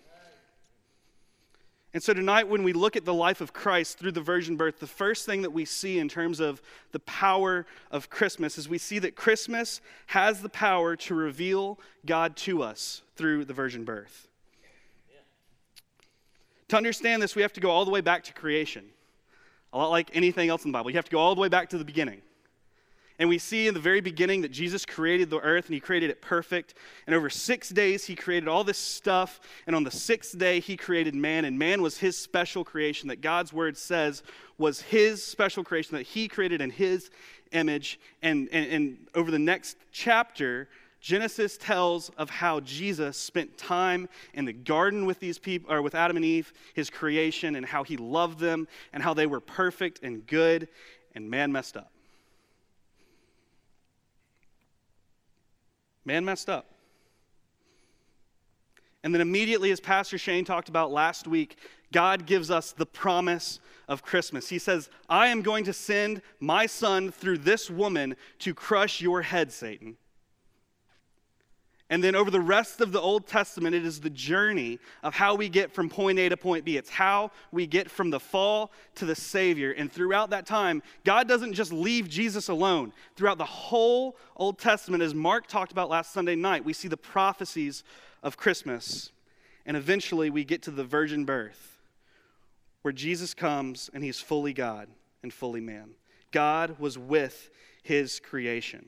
And 1.94 2.02
so 2.02 2.12
tonight, 2.12 2.48
when 2.48 2.62
we 2.64 2.74
look 2.74 2.96
at 2.96 3.06
the 3.06 3.14
life 3.14 3.40
of 3.40 3.54
Christ 3.54 3.98
through 3.98 4.12
the 4.12 4.20
virgin 4.20 4.56
birth, 4.56 4.78
the 4.78 4.86
first 4.86 5.24
thing 5.24 5.42
that 5.42 5.50
we 5.50 5.64
see 5.64 5.98
in 5.98 6.08
terms 6.08 6.38
of 6.38 6.60
the 6.92 7.00
power 7.00 7.66
of 7.90 8.10
Christmas 8.10 8.58
is 8.58 8.68
we 8.68 8.76
see 8.76 8.98
that 8.98 9.16
Christmas 9.16 9.80
has 10.08 10.42
the 10.42 10.50
power 10.50 10.96
to 10.96 11.14
reveal 11.14 11.78
God 12.04 12.36
to 12.36 12.62
us 12.62 13.02
through 13.16 13.46
the 13.46 13.54
virgin 13.54 13.84
birth. 13.84 14.27
To 16.68 16.76
understand 16.76 17.22
this, 17.22 17.34
we 17.34 17.42
have 17.42 17.52
to 17.54 17.60
go 17.60 17.70
all 17.70 17.84
the 17.84 17.90
way 17.90 18.00
back 18.00 18.24
to 18.24 18.32
creation. 18.32 18.84
A 19.72 19.78
lot 19.78 19.90
like 19.90 20.10
anything 20.14 20.48
else 20.48 20.64
in 20.64 20.70
the 20.70 20.76
Bible. 20.76 20.90
You 20.90 20.96
have 20.96 21.04
to 21.06 21.10
go 21.10 21.18
all 21.18 21.34
the 21.34 21.40
way 21.40 21.48
back 21.48 21.70
to 21.70 21.78
the 21.78 21.84
beginning. 21.84 22.22
And 23.18 23.28
we 23.28 23.38
see 23.38 23.66
in 23.66 23.74
the 23.74 23.80
very 23.80 24.00
beginning 24.00 24.42
that 24.42 24.52
Jesus 24.52 24.86
created 24.86 25.28
the 25.28 25.40
earth 25.40 25.66
and 25.66 25.74
he 25.74 25.80
created 25.80 26.08
it 26.08 26.22
perfect. 26.22 26.74
And 27.06 27.16
over 27.16 27.28
six 27.28 27.68
days, 27.68 28.04
he 28.04 28.14
created 28.14 28.48
all 28.48 28.62
this 28.62 28.78
stuff. 28.78 29.40
And 29.66 29.74
on 29.74 29.82
the 29.82 29.90
sixth 29.90 30.38
day, 30.38 30.60
he 30.60 30.76
created 30.76 31.16
man. 31.16 31.44
And 31.44 31.58
man 31.58 31.82
was 31.82 31.98
his 31.98 32.16
special 32.16 32.64
creation 32.64 33.08
that 33.08 33.20
God's 33.20 33.52
word 33.52 33.76
says 33.76 34.22
was 34.56 34.82
his 34.82 35.24
special 35.24 35.64
creation 35.64 35.96
that 35.96 36.06
he 36.06 36.28
created 36.28 36.60
in 36.60 36.70
his 36.70 37.10
image. 37.50 37.98
And, 38.22 38.48
and, 38.52 38.70
and 38.70 39.08
over 39.16 39.32
the 39.32 39.38
next 39.38 39.76
chapter, 39.90 40.68
Genesis 41.00 41.56
tells 41.56 42.08
of 42.10 42.28
how 42.28 42.60
Jesus 42.60 43.16
spent 43.16 43.56
time 43.56 44.08
in 44.34 44.44
the 44.44 44.52
garden 44.52 45.06
with 45.06 45.20
these 45.20 45.38
people 45.38 45.72
or 45.72 45.80
with 45.80 45.94
Adam 45.94 46.16
and 46.16 46.24
Eve, 46.24 46.52
his 46.74 46.90
creation, 46.90 47.54
and 47.54 47.64
how 47.64 47.84
he 47.84 47.96
loved 47.96 48.40
them 48.40 48.66
and 48.92 49.02
how 49.02 49.14
they 49.14 49.26
were 49.26 49.40
perfect 49.40 50.00
and 50.02 50.26
good, 50.26 50.68
and 51.14 51.30
man 51.30 51.52
messed 51.52 51.76
up. 51.76 51.92
Man 56.04 56.24
messed 56.24 56.48
up. 56.48 56.66
And 59.04 59.14
then 59.14 59.20
immediately, 59.20 59.70
as 59.70 59.78
Pastor 59.78 60.18
Shane 60.18 60.44
talked 60.44 60.68
about 60.68 60.90
last 60.90 61.28
week, 61.28 61.56
God 61.92 62.26
gives 62.26 62.50
us 62.50 62.72
the 62.72 62.86
promise 62.86 63.60
of 63.86 64.02
Christmas. 64.02 64.48
He 64.48 64.58
says, 64.58 64.90
I 65.08 65.28
am 65.28 65.42
going 65.42 65.64
to 65.64 65.72
send 65.72 66.22
my 66.40 66.66
son 66.66 67.12
through 67.12 67.38
this 67.38 67.70
woman 67.70 68.16
to 68.40 68.52
crush 68.52 69.00
your 69.00 69.22
head, 69.22 69.52
Satan. 69.52 69.96
And 71.90 72.04
then 72.04 72.14
over 72.14 72.30
the 72.30 72.40
rest 72.40 72.82
of 72.82 72.92
the 72.92 73.00
Old 73.00 73.26
Testament, 73.26 73.74
it 73.74 73.86
is 73.86 74.00
the 74.00 74.10
journey 74.10 74.78
of 75.02 75.14
how 75.14 75.34
we 75.34 75.48
get 75.48 75.72
from 75.72 75.88
point 75.88 76.18
A 76.18 76.28
to 76.28 76.36
point 76.36 76.66
B. 76.66 76.76
It's 76.76 76.90
how 76.90 77.30
we 77.50 77.66
get 77.66 77.90
from 77.90 78.10
the 78.10 78.20
fall 78.20 78.72
to 78.96 79.06
the 79.06 79.14
Savior. 79.14 79.72
And 79.72 79.90
throughout 79.90 80.28
that 80.30 80.44
time, 80.44 80.82
God 81.04 81.26
doesn't 81.28 81.54
just 81.54 81.72
leave 81.72 82.06
Jesus 82.06 82.48
alone. 82.48 82.92
Throughout 83.16 83.38
the 83.38 83.46
whole 83.46 84.18
Old 84.36 84.58
Testament, 84.58 85.02
as 85.02 85.14
Mark 85.14 85.46
talked 85.46 85.72
about 85.72 85.88
last 85.88 86.12
Sunday 86.12 86.36
night, 86.36 86.62
we 86.62 86.74
see 86.74 86.88
the 86.88 86.96
prophecies 86.98 87.84
of 88.22 88.36
Christmas. 88.36 89.10
And 89.64 89.74
eventually, 89.74 90.28
we 90.28 90.44
get 90.44 90.62
to 90.62 90.70
the 90.70 90.84
virgin 90.84 91.24
birth, 91.24 91.78
where 92.82 92.92
Jesus 92.92 93.32
comes 93.32 93.88
and 93.94 94.04
he's 94.04 94.20
fully 94.20 94.52
God 94.52 94.88
and 95.22 95.32
fully 95.32 95.62
man. 95.62 95.92
God 96.32 96.78
was 96.78 96.98
with 96.98 97.50
his 97.82 98.20
creation. 98.20 98.86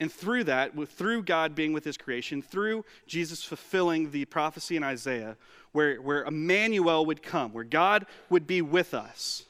And 0.00 0.12
through 0.12 0.44
that, 0.44 0.72
through 0.90 1.22
God 1.22 1.54
being 1.54 1.72
with 1.72 1.84
his 1.84 1.96
creation, 1.96 2.42
through 2.42 2.84
Jesus 3.06 3.44
fulfilling 3.44 4.10
the 4.10 4.24
prophecy 4.24 4.76
in 4.76 4.82
Isaiah, 4.82 5.36
where, 5.72 6.00
where 6.02 6.24
Emmanuel 6.24 7.06
would 7.06 7.22
come, 7.22 7.52
where 7.52 7.64
God 7.64 8.06
would 8.28 8.46
be 8.46 8.60
with 8.60 8.92
us, 8.92 9.44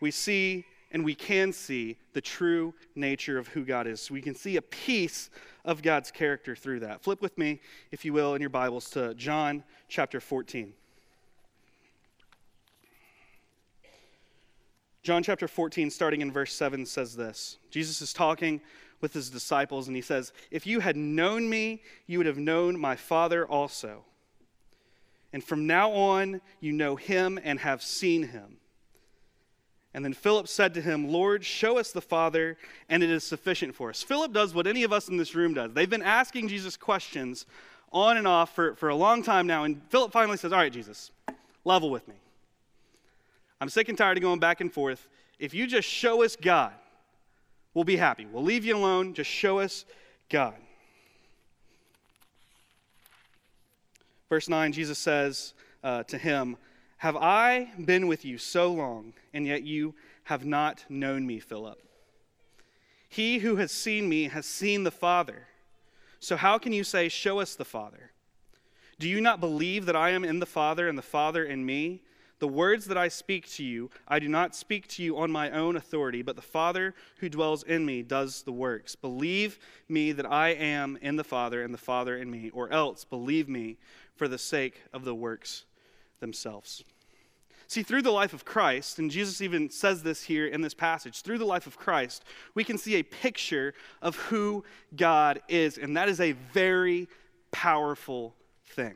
we 0.00 0.10
see 0.10 0.64
and 0.92 1.04
we 1.04 1.14
can 1.14 1.52
see 1.52 1.96
the 2.12 2.20
true 2.20 2.74
nature 2.94 3.38
of 3.38 3.48
who 3.48 3.64
God 3.64 3.86
is. 3.86 4.10
We 4.10 4.20
can 4.20 4.34
see 4.34 4.56
a 4.56 4.62
piece 4.62 5.30
of 5.64 5.82
God's 5.82 6.10
character 6.10 6.54
through 6.54 6.80
that. 6.80 7.02
Flip 7.02 7.22
with 7.22 7.38
me, 7.38 7.60
if 7.90 8.04
you 8.04 8.12
will, 8.12 8.34
in 8.34 8.40
your 8.40 8.50
Bibles 8.50 8.90
to 8.90 9.14
John 9.14 9.64
chapter 9.88 10.20
14. 10.20 10.74
John 15.02 15.22
chapter 15.22 15.48
14, 15.48 15.90
starting 15.90 16.20
in 16.20 16.30
verse 16.30 16.52
7, 16.52 16.86
says 16.86 17.16
this 17.16 17.58
Jesus 17.70 18.00
is 18.00 18.12
talking 18.12 18.60
with 19.00 19.12
his 19.12 19.30
disciples, 19.30 19.88
and 19.88 19.96
he 19.96 20.02
says, 20.02 20.32
If 20.50 20.66
you 20.66 20.80
had 20.80 20.96
known 20.96 21.50
me, 21.50 21.82
you 22.06 22.18
would 22.18 22.26
have 22.26 22.38
known 22.38 22.78
my 22.78 22.96
Father 22.96 23.46
also. 23.46 24.04
And 25.32 25.42
from 25.42 25.66
now 25.66 25.90
on, 25.92 26.40
you 26.60 26.72
know 26.72 26.96
him 26.96 27.40
and 27.42 27.58
have 27.60 27.82
seen 27.82 28.28
him. 28.28 28.58
And 29.94 30.04
then 30.04 30.12
Philip 30.12 30.46
said 30.46 30.74
to 30.74 30.80
him, 30.80 31.10
Lord, 31.10 31.44
show 31.44 31.78
us 31.78 31.90
the 31.90 32.00
Father, 32.00 32.56
and 32.88 33.02
it 33.02 33.10
is 33.10 33.24
sufficient 33.24 33.74
for 33.74 33.90
us. 33.90 34.02
Philip 34.02 34.32
does 34.32 34.54
what 34.54 34.66
any 34.66 34.84
of 34.84 34.92
us 34.92 35.08
in 35.08 35.16
this 35.16 35.34
room 35.34 35.52
does. 35.54 35.72
They've 35.72 35.90
been 35.90 36.02
asking 36.02 36.48
Jesus 36.48 36.76
questions 36.76 37.44
on 37.92 38.16
and 38.16 38.26
off 38.26 38.54
for, 38.54 38.74
for 38.76 38.88
a 38.88 38.94
long 38.94 39.22
time 39.22 39.46
now, 39.46 39.64
and 39.64 39.82
Philip 39.88 40.12
finally 40.12 40.36
says, 40.36 40.52
All 40.52 40.58
right, 40.58 40.72
Jesus, 40.72 41.10
level 41.64 41.90
with 41.90 42.06
me. 42.06 42.14
I'm 43.62 43.68
sick 43.68 43.88
and 43.88 43.96
tired 43.96 44.18
of 44.18 44.22
going 44.22 44.40
back 44.40 44.60
and 44.60 44.72
forth. 44.72 45.06
If 45.38 45.54
you 45.54 45.68
just 45.68 45.88
show 45.88 46.24
us 46.24 46.34
God, 46.34 46.72
we'll 47.74 47.84
be 47.84 47.94
happy. 47.94 48.26
We'll 48.26 48.42
leave 48.42 48.64
you 48.64 48.76
alone. 48.76 49.14
Just 49.14 49.30
show 49.30 49.60
us 49.60 49.84
God. 50.28 50.56
Verse 54.28 54.48
9, 54.48 54.72
Jesus 54.72 54.98
says 54.98 55.54
uh, 55.84 56.02
to 56.02 56.18
him, 56.18 56.56
Have 56.96 57.16
I 57.16 57.70
been 57.84 58.08
with 58.08 58.24
you 58.24 58.36
so 58.36 58.72
long, 58.72 59.12
and 59.32 59.46
yet 59.46 59.62
you 59.62 59.94
have 60.24 60.44
not 60.44 60.84
known 60.88 61.24
me, 61.24 61.38
Philip? 61.38 61.80
He 63.08 63.38
who 63.38 63.54
has 63.56 63.70
seen 63.70 64.08
me 64.08 64.24
has 64.24 64.44
seen 64.44 64.82
the 64.82 64.90
Father. 64.90 65.46
So 66.18 66.36
how 66.36 66.58
can 66.58 66.72
you 66.72 66.82
say, 66.82 67.08
Show 67.08 67.38
us 67.38 67.54
the 67.54 67.64
Father? 67.64 68.10
Do 68.98 69.08
you 69.08 69.20
not 69.20 69.38
believe 69.38 69.86
that 69.86 69.94
I 69.94 70.10
am 70.10 70.24
in 70.24 70.40
the 70.40 70.46
Father 70.46 70.88
and 70.88 70.98
the 70.98 71.02
Father 71.02 71.44
in 71.44 71.64
me? 71.64 72.02
The 72.42 72.48
words 72.48 72.86
that 72.86 72.98
I 72.98 73.06
speak 73.06 73.48
to 73.52 73.62
you, 73.62 73.88
I 74.08 74.18
do 74.18 74.28
not 74.28 74.56
speak 74.56 74.88
to 74.88 75.02
you 75.04 75.16
on 75.16 75.30
my 75.30 75.48
own 75.52 75.76
authority, 75.76 76.22
but 76.22 76.34
the 76.34 76.42
Father 76.42 76.92
who 77.18 77.28
dwells 77.28 77.62
in 77.62 77.86
me 77.86 78.02
does 78.02 78.42
the 78.42 78.50
works. 78.50 78.96
Believe 78.96 79.60
me 79.88 80.10
that 80.10 80.26
I 80.26 80.48
am 80.48 80.98
in 81.00 81.14
the 81.14 81.22
Father 81.22 81.62
and 81.62 81.72
the 81.72 81.78
Father 81.78 82.16
in 82.16 82.28
me, 82.28 82.50
or 82.50 82.68
else 82.72 83.04
believe 83.04 83.48
me 83.48 83.76
for 84.16 84.26
the 84.26 84.38
sake 84.38 84.82
of 84.92 85.04
the 85.04 85.14
works 85.14 85.66
themselves. 86.18 86.82
See, 87.68 87.84
through 87.84 88.02
the 88.02 88.10
life 88.10 88.32
of 88.32 88.44
Christ, 88.44 88.98
and 88.98 89.08
Jesus 89.08 89.40
even 89.40 89.70
says 89.70 90.02
this 90.02 90.24
here 90.24 90.48
in 90.48 90.62
this 90.62 90.74
passage, 90.74 91.22
through 91.22 91.38
the 91.38 91.44
life 91.44 91.68
of 91.68 91.76
Christ, 91.76 92.24
we 92.56 92.64
can 92.64 92.76
see 92.76 92.96
a 92.96 93.04
picture 93.04 93.72
of 94.02 94.16
who 94.16 94.64
God 94.96 95.40
is, 95.48 95.78
and 95.78 95.96
that 95.96 96.08
is 96.08 96.18
a 96.18 96.32
very 96.32 97.06
powerful 97.52 98.34
thing. 98.66 98.94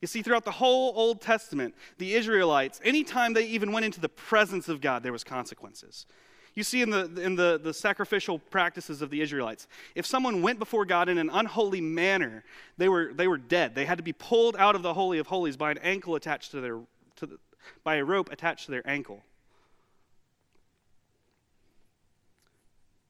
You 0.00 0.08
see, 0.08 0.22
throughout 0.22 0.44
the 0.44 0.50
whole 0.50 0.92
Old 0.96 1.20
Testament, 1.20 1.74
the 1.98 2.14
Israelites, 2.14 2.80
anytime 2.84 3.34
they 3.34 3.46
even 3.46 3.70
went 3.70 3.84
into 3.84 4.00
the 4.00 4.08
presence 4.08 4.68
of 4.68 4.80
God, 4.80 5.02
there 5.02 5.12
was 5.12 5.24
consequences. 5.24 6.06
You 6.54 6.62
see 6.64 6.82
in 6.82 6.90
the, 6.90 7.04
in 7.20 7.36
the, 7.36 7.60
the 7.62 7.72
sacrificial 7.72 8.38
practices 8.38 9.02
of 9.02 9.10
the 9.10 9.20
Israelites, 9.20 9.68
if 9.94 10.06
someone 10.06 10.42
went 10.42 10.58
before 10.58 10.84
God 10.84 11.08
in 11.08 11.18
an 11.18 11.30
unholy 11.30 11.80
manner, 11.80 12.44
they 12.76 12.88
were, 12.88 13.12
they 13.14 13.28
were 13.28 13.38
dead. 13.38 13.74
They 13.74 13.84
had 13.84 13.98
to 13.98 14.04
be 14.04 14.12
pulled 14.12 14.56
out 14.56 14.74
of 14.74 14.82
the 14.82 14.94
Holy 14.94 15.18
of 15.18 15.26
Holies 15.26 15.56
by 15.56 15.70
an 15.70 15.78
ankle 15.78 16.16
attached 16.16 16.50
to 16.52 16.60
their, 16.60 16.80
to 17.16 17.26
the, 17.26 17.38
by 17.84 17.96
a 17.96 18.04
rope 18.04 18.32
attached 18.32 18.64
to 18.64 18.70
their 18.72 18.88
ankle. 18.88 19.22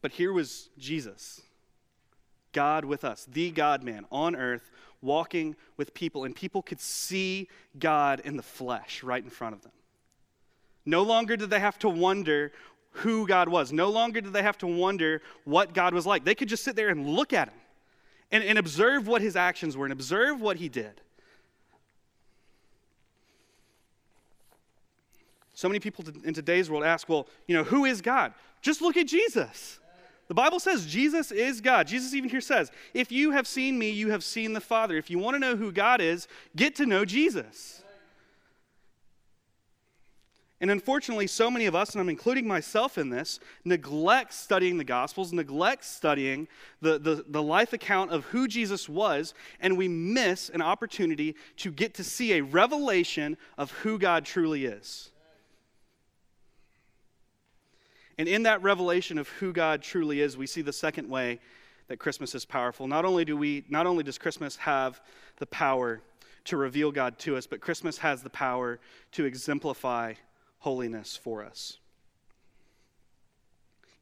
But 0.02 0.12
here 0.12 0.32
was 0.32 0.70
Jesus, 0.78 1.42
God 2.52 2.84
with 2.84 3.04
us, 3.04 3.26
the 3.30 3.50
God 3.50 3.82
man 3.82 4.06
on 4.10 4.34
earth, 4.36 4.70
walking 5.02 5.56
with 5.76 5.94
people, 5.94 6.24
and 6.24 6.34
people 6.34 6.62
could 6.62 6.80
see 6.80 7.48
God 7.78 8.20
in 8.20 8.36
the 8.36 8.42
flesh 8.42 9.02
right 9.02 9.22
in 9.22 9.30
front 9.30 9.54
of 9.54 9.62
them. 9.62 9.72
No 10.84 11.02
longer 11.02 11.36
did 11.36 11.50
they 11.50 11.60
have 11.60 11.78
to 11.80 11.88
wonder 11.88 12.52
who 12.92 13.26
God 13.26 13.48
was. 13.48 13.72
No 13.72 13.88
longer 13.88 14.20
did 14.20 14.32
they 14.32 14.42
have 14.42 14.58
to 14.58 14.66
wonder 14.66 15.22
what 15.44 15.72
God 15.74 15.94
was 15.94 16.06
like. 16.06 16.24
They 16.24 16.34
could 16.34 16.48
just 16.48 16.64
sit 16.64 16.76
there 16.76 16.88
and 16.88 17.08
look 17.08 17.32
at 17.32 17.48
him 17.48 17.58
and, 18.32 18.42
and 18.42 18.58
observe 18.58 19.06
what 19.06 19.22
his 19.22 19.36
actions 19.36 19.76
were 19.76 19.86
and 19.86 19.92
observe 19.92 20.40
what 20.40 20.56
he 20.56 20.68
did. 20.68 21.00
So 25.54 25.68
many 25.68 25.78
people 25.78 26.04
in 26.24 26.32
today's 26.32 26.70
world 26.70 26.84
ask, 26.84 27.08
well, 27.08 27.28
you 27.46 27.54
know, 27.54 27.64
who 27.64 27.84
is 27.84 28.00
God? 28.00 28.32
Just 28.62 28.80
look 28.80 28.96
at 28.96 29.06
Jesus. 29.06 29.78
The 30.30 30.34
Bible 30.34 30.60
says 30.60 30.86
Jesus 30.86 31.32
is 31.32 31.60
God. 31.60 31.88
Jesus 31.88 32.14
even 32.14 32.30
here 32.30 32.40
says, 32.40 32.70
if 32.94 33.10
you 33.10 33.32
have 33.32 33.48
seen 33.48 33.76
me, 33.76 33.90
you 33.90 34.10
have 34.12 34.22
seen 34.22 34.52
the 34.52 34.60
Father. 34.60 34.96
If 34.96 35.10
you 35.10 35.18
want 35.18 35.34
to 35.34 35.40
know 35.40 35.56
who 35.56 35.72
God 35.72 36.00
is, 36.00 36.28
get 36.54 36.76
to 36.76 36.86
know 36.86 37.04
Jesus. 37.04 37.82
And 40.60 40.70
unfortunately, 40.70 41.26
so 41.26 41.50
many 41.50 41.66
of 41.66 41.74
us, 41.74 41.94
and 41.94 42.00
I'm 42.00 42.08
including 42.08 42.46
myself 42.46 42.96
in 42.96 43.10
this, 43.10 43.40
neglect 43.64 44.32
studying 44.32 44.78
the 44.78 44.84
Gospels, 44.84 45.32
neglect 45.32 45.82
studying 45.84 46.46
the, 46.80 47.00
the, 47.00 47.24
the, 47.26 47.42
life 47.42 47.72
account 47.72 48.12
of 48.12 48.24
who 48.26 48.46
Jesus 48.46 48.88
was, 48.88 49.34
and 49.58 49.76
we 49.76 49.88
miss 49.88 50.48
an 50.48 50.62
opportunity 50.62 51.34
to 51.56 51.72
get 51.72 51.94
to 51.94 52.04
see 52.04 52.34
a 52.34 52.42
revelation 52.42 53.36
of 53.58 53.72
who 53.72 53.98
God 53.98 54.24
truly 54.24 54.66
is. 54.66 55.10
And 58.20 58.28
in 58.28 58.42
that 58.42 58.62
revelation 58.62 59.16
of 59.16 59.28
who 59.28 59.50
God 59.50 59.80
truly 59.80 60.20
is, 60.20 60.36
we 60.36 60.46
see 60.46 60.60
the 60.60 60.74
second 60.74 61.08
way 61.08 61.40
that 61.88 61.98
Christmas 61.98 62.34
is 62.34 62.44
powerful. 62.44 62.86
Not 62.86 63.06
only, 63.06 63.24
do 63.24 63.34
we, 63.34 63.64
not 63.70 63.86
only 63.86 64.04
does 64.04 64.18
Christmas 64.18 64.56
have 64.56 65.00
the 65.38 65.46
power 65.46 66.02
to 66.44 66.58
reveal 66.58 66.92
God 66.92 67.18
to 67.20 67.38
us, 67.38 67.46
but 67.46 67.62
Christmas 67.62 67.96
has 67.96 68.22
the 68.22 68.28
power 68.28 68.78
to 69.12 69.24
exemplify 69.24 70.12
holiness 70.58 71.16
for 71.16 71.42
us. 71.42 71.78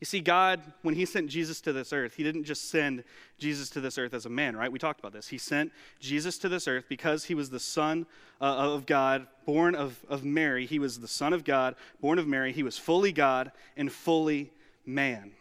You 0.00 0.04
see, 0.04 0.20
God, 0.20 0.60
when 0.82 0.94
He 0.94 1.04
sent 1.04 1.28
Jesus 1.28 1.60
to 1.62 1.72
this 1.72 1.92
earth, 1.92 2.14
He 2.14 2.22
didn't 2.22 2.44
just 2.44 2.70
send 2.70 3.02
Jesus 3.38 3.68
to 3.70 3.80
this 3.80 3.98
earth 3.98 4.14
as 4.14 4.26
a 4.26 4.30
man, 4.30 4.56
right? 4.56 4.70
We 4.70 4.78
talked 4.78 5.00
about 5.00 5.12
this. 5.12 5.28
He 5.28 5.38
sent 5.38 5.72
Jesus 5.98 6.38
to 6.38 6.48
this 6.48 6.68
earth 6.68 6.84
because 6.88 7.24
He 7.24 7.34
was 7.34 7.50
the 7.50 7.58
Son 7.58 8.06
uh, 8.40 8.44
of 8.44 8.86
God, 8.86 9.26
born 9.44 9.74
of, 9.74 9.98
of 10.08 10.24
Mary. 10.24 10.66
He 10.66 10.78
was 10.78 11.00
the 11.00 11.08
Son 11.08 11.32
of 11.32 11.44
God, 11.44 11.74
born 12.00 12.18
of 12.18 12.28
Mary. 12.28 12.52
He 12.52 12.62
was 12.62 12.78
fully 12.78 13.10
God 13.10 13.50
and 13.76 13.90
fully 13.90 14.52
man. 14.86 15.32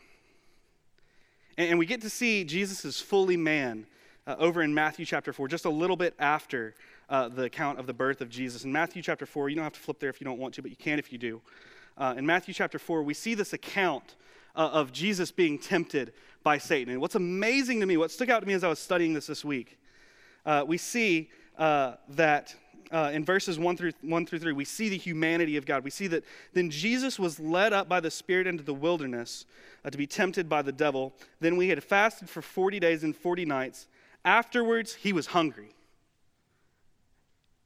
And, 1.57 1.71
and 1.71 1.79
we 1.79 1.85
get 1.85 2.01
to 2.01 2.09
see 2.09 2.43
Jesus 2.43 2.83
is 2.83 2.99
fully 2.99 3.37
man 3.37 3.85
uh, 4.25 4.35
over 4.39 4.63
in 4.63 4.73
Matthew 4.73 5.05
chapter 5.05 5.33
4, 5.33 5.47
just 5.47 5.65
a 5.65 5.69
little 5.69 5.95
bit 5.95 6.15
after 6.17 6.73
uh, 7.09 7.29
the 7.29 7.43
account 7.43 7.79
of 7.79 7.85
the 7.85 7.93
birth 7.93 8.21
of 8.21 8.29
Jesus. 8.29 8.65
In 8.65 8.71
Matthew 8.71 9.03
chapter 9.03 9.27
4, 9.27 9.49
you 9.49 9.55
don't 9.55 9.63
have 9.63 9.73
to 9.73 9.79
flip 9.79 9.99
there 9.99 10.09
if 10.09 10.19
you 10.19 10.25
don't 10.25 10.39
want 10.39 10.55
to, 10.55 10.63
but 10.63 10.71
you 10.71 10.77
can 10.77 10.97
if 10.97 11.13
you 11.13 11.19
do. 11.19 11.41
Uh, 11.97 12.15
in 12.17 12.25
Matthew 12.25 12.53
chapter 12.53 12.77
4, 12.77 13.03
we 13.03 13.13
see 13.13 13.33
this 13.33 13.53
account 13.53 14.15
uh, 14.57 14.69
of 14.73 14.91
Jesus 14.91 15.31
being 15.31 15.57
tempted 15.57 16.11
by 16.43 16.57
Satan. 16.57 16.91
And 16.91 17.01
what's 17.01 17.15
amazing 17.15 17.79
to 17.79 17.85
me, 17.85 17.95
what 17.95 18.11
stuck 18.11 18.29
out 18.29 18.41
to 18.41 18.47
me 18.47 18.53
as 18.53 18.63
I 18.63 18.67
was 18.67 18.79
studying 18.79 19.13
this 19.13 19.27
this 19.27 19.45
week, 19.45 19.77
uh, 20.45 20.65
we 20.67 20.77
see 20.77 21.29
uh, 21.57 21.93
that 22.09 22.55
uh, 22.91 23.11
in 23.13 23.23
verses 23.23 23.59
1 23.59 23.77
through, 23.77 23.91
1 24.01 24.25
through 24.25 24.39
3, 24.39 24.53
we 24.53 24.65
see 24.65 24.89
the 24.89 24.97
humanity 24.97 25.57
of 25.57 25.65
God. 25.65 25.83
We 25.83 25.89
see 25.89 26.07
that 26.07 26.23
then 26.53 26.69
Jesus 26.69 27.19
was 27.19 27.39
led 27.39 27.73
up 27.73 27.87
by 27.87 27.99
the 27.99 28.09
Spirit 28.09 28.47
into 28.47 28.63
the 28.63 28.73
wilderness 28.73 29.45
uh, 29.83 29.89
to 29.89 29.97
be 29.97 30.07
tempted 30.07 30.49
by 30.49 30.61
the 30.61 30.71
devil. 30.71 31.13
Then 31.39 31.57
we 31.57 31.69
had 31.69 31.83
fasted 31.83 32.29
for 32.29 32.41
40 32.41 32.79
days 32.79 33.03
and 33.03 33.15
40 33.15 33.45
nights. 33.45 33.87
Afterwards, 34.23 34.95
he 34.95 35.13
was 35.13 35.27
hungry. 35.27 35.69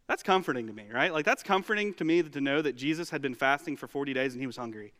That's 0.07 0.23
comforting 0.23 0.67
to 0.67 0.73
me, 0.73 0.85
right? 0.91 1.13
Like, 1.13 1.23
that's 1.23 1.43
comforting 1.43 1.93
to 1.93 2.03
me 2.03 2.21
to 2.21 2.41
know 2.41 2.61
that 2.61 2.75
Jesus 2.75 3.11
had 3.11 3.21
been 3.21 3.35
fasting 3.35 3.77
for 3.77 3.87
40 3.87 4.13
days 4.13 4.33
and 4.33 4.41
he 4.41 4.47
was 4.47 4.57
hungry. 4.57 4.91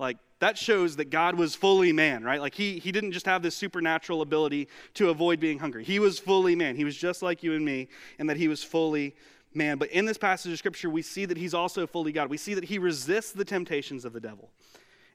Like, 0.00 0.16
that 0.38 0.56
shows 0.56 0.96
that 0.96 1.10
God 1.10 1.34
was 1.34 1.54
fully 1.54 1.92
man, 1.92 2.24
right? 2.24 2.40
Like, 2.40 2.54
he, 2.54 2.78
he 2.78 2.90
didn't 2.90 3.12
just 3.12 3.26
have 3.26 3.42
this 3.42 3.54
supernatural 3.54 4.22
ability 4.22 4.68
to 4.94 5.10
avoid 5.10 5.38
being 5.38 5.58
hungry. 5.58 5.84
He 5.84 5.98
was 5.98 6.18
fully 6.18 6.56
man. 6.56 6.74
He 6.74 6.84
was 6.84 6.96
just 6.96 7.20
like 7.20 7.42
you 7.42 7.52
and 7.52 7.62
me, 7.62 7.88
and 8.18 8.28
that 8.30 8.38
he 8.38 8.48
was 8.48 8.64
fully 8.64 9.14
man. 9.52 9.76
But 9.76 9.90
in 9.90 10.06
this 10.06 10.16
passage 10.16 10.52
of 10.52 10.58
Scripture, 10.58 10.88
we 10.88 11.02
see 11.02 11.26
that 11.26 11.36
he's 11.36 11.52
also 11.52 11.86
fully 11.86 12.12
God. 12.12 12.30
We 12.30 12.38
see 12.38 12.54
that 12.54 12.64
he 12.64 12.78
resists 12.78 13.32
the 13.32 13.44
temptations 13.44 14.06
of 14.06 14.14
the 14.14 14.20
devil. 14.20 14.50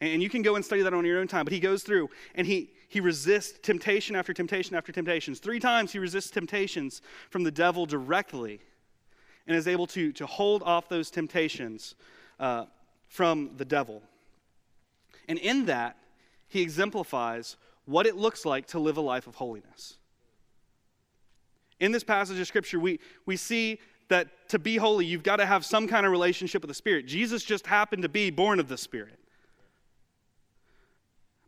And 0.01 0.22
you 0.22 0.30
can 0.30 0.44
go 0.44 0.56
and 0.56 0.63
study 0.63 0.84
that 0.84 0.94
on 0.94 1.04
your 1.04 1.20
own 1.20 1.27
time, 1.27 1.46
but 1.46 1.54
he 1.54 1.60
goes 1.60 1.82
through 1.82 2.10
and 2.36 2.45
he, 2.45 2.69
he 2.89 3.00
resists 3.00 3.58
temptation 3.63 4.15
after 4.15 4.34
temptation 4.34 4.76
after 4.76 4.91
temptations. 4.91 5.39
Three 5.39 5.60
times 5.60 5.93
he 5.93 6.00
resists 6.00 6.30
temptations 6.30 7.02
from 7.32 7.43
the 7.43 7.50
devil 7.50 7.86
directly 7.86 8.60
and 9.48 9.56
is 9.58 9.67
able 9.67 9.88
to, 9.88 10.12
to 10.12 10.28
hold 10.28 10.62
off 10.63 10.89
those 10.89 11.10
temptations 11.10 11.95
uh, 12.39 12.65
from 13.08 13.52
the 13.56 13.65
devil. 13.65 14.04
And 15.28 15.40
in 15.40 15.66
that, 15.66 15.98
he 16.48 16.62
exemplifies 16.62 17.58
what 17.86 18.06
it 18.06 18.16
looks 18.16 18.46
like 18.46 18.68
to 18.68 18.80
live 18.80 18.98
a 18.98 19.02
life 19.02 19.28
of 19.28 19.36
holiness. 19.36 19.98
In 21.80 21.92
this 21.92 22.04
passage 22.04 22.40
of 22.40 22.48
Scripture, 22.48 22.80
we, 22.80 23.00
we 23.26 23.36
see 23.36 23.80
that 24.08 24.50
to 24.50 24.60
be 24.60 24.78
holy, 24.78 25.06
you've 25.06 25.24
got 25.24 25.38
to 25.38 25.46
have 25.46 25.66
some 25.66 25.88
kind 25.88 26.06
of 26.06 26.12
relationship 26.12 26.62
with 26.62 26.70
the 26.70 26.76
Spirit. 26.76 27.08
Jesus 27.08 27.44
just 27.44 27.68
happened 27.68 28.04
to 28.04 28.10
be 28.10 28.30
born 28.30 28.60
of 28.60 28.68
the 28.68 28.78
Spirit. 28.78 29.20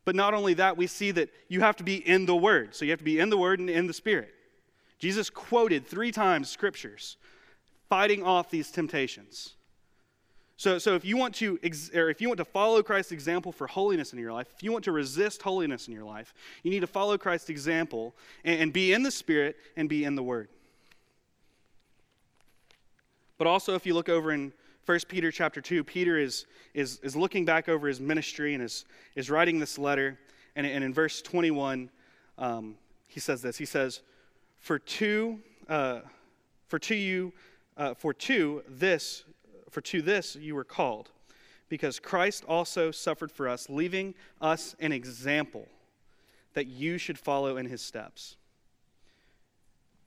But 0.05 0.15
not 0.15 0.33
only 0.33 0.53
that, 0.55 0.77
we 0.77 0.87
see 0.87 1.11
that 1.11 1.29
you 1.49 1.59
have 1.59 1.75
to 1.77 1.83
be 1.83 1.95
in 1.95 2.25
the 2.25 2.35
Word. 2.35 2.73
So 2.73 2.85
you 2.85 2.91
have 2.91 2.99
to 2.99 3.05
be 3.05 3.19
in 3.19 3.29
the 3.29 3.37
Word 3.37 3.59
and 3.59 3.69
in 3.69 3.87
the 3.87 3.93
Spirit. 3.93 4.33
Jesus 4.99 5.29
quoted 5.29 5.85
three 5.85 6.11
times 6.11 6.49
scriptures 6.49 7.17
fighting 7.89 8.23
off 8.23 8.49
these 8.49 8.71
temptations. 8.71 9.53
So, 10.59 10.79
so 10.79 10.95
if 10.95 11.05
you 11.05 11.17
want 11.17 11.35
to 11.35 11.59
or 11.93 12.09
if 12.09 12.19
you 12.19 12.27
want 12.27 12.39
to 12.39 12.45
follow 12.45 12.81
Christ's 12.81 13.11
example 13.11 13.51
for 13.51 13.67
holiness 13.67 14.11
in 14.11 14.17
your 14.17 14.33
life, 14.33 14.47
if 14.55 14.63
you 14.63 14.71
want 14.71 14.83
to 14.85 14.91
resist 14.91 15.43
holiness 15.43 15.87
in 15.87 15.93
your 15.93 16.03
life, 16.03 16.33
you 16.63 16.71
need 16.71 16.79
to 16.79 16.87
follow 16.87 17.15
Christ's 17.15 17.49
example 17.49 18.15
and, 18.43 18.59
and 18.61 18.73
be 18.73 18.91
in 18.91 19.03
the 19.03 19.11
Spirit 19.11 19.55
and 19.75 19.87
be 19.87 20.03
in 20.03 20.15
the 20.15 20.23
Word. 20.23 20.49
But 23.37 23.45
also, 23.45 23.75
if 23.75 23.85
you 23.85 23.93
look 23.93 24.09
over 24.09 24.31
in 24.31 24.51
1 24.87 24.99
Peter 25.07 25.31
chapter 25.31 25.61
2, 25.61 25.83
Peter 25.83 26.17
is, 26.17 26.47
is, 26.73 26.99
is 27.03 27.15
looking 27.15 27.45
back 27.45 27.69
over 27.69 27.87
his 27.87 27.99
ministry 27.99 28.55
and 28.55 28.63
is, 28.63 28.85
is 29.15 29.29
writing 29.29 29.59
this 29.59 29.77
letter. 29.77 30.17
And, 30.55 30.65
and 30.65 30.83
in 30.83 30.91
verse 30.91 31.21
21, 31.21 31.91
um, 32.39 32.77
he 33.05 33.19
says 33.19 33.43
this. 33.43 33.57
He 33.57 33.65
says, 33.65 34.01
For 34.57 34.79
two, 34.79 35.39
uh, 35.69 35.99
for 36.67 36.79
to 36.79 36.95
you 36.95 37.31
uh, 37.77 37.93
for 37.93 38.13
to 38.13 38.63
this, 38.67 39.23
for 39.69 39.81
to 39.81 40.01
this 40.01 40.35
you 40.35 40.55
were 40.55 40.63
called, 40.63 41.09
because 41.69 41.99
Christ 41.99 42.43
also 42.47 42.91
suffered 42.91 43.31
for 43.31 43.47
us, 43.47 43.69
leaving 43.69 44.15
us 44.41 44.75
an 44.79 44.91
example 44.91 45.67
that 46.53 46.67
you 46.67 46.97
should 46.97 47.19
follow 47.19 47.57
in 47.57 47.65
his 47.65 47.81
steps. 47.81 48.37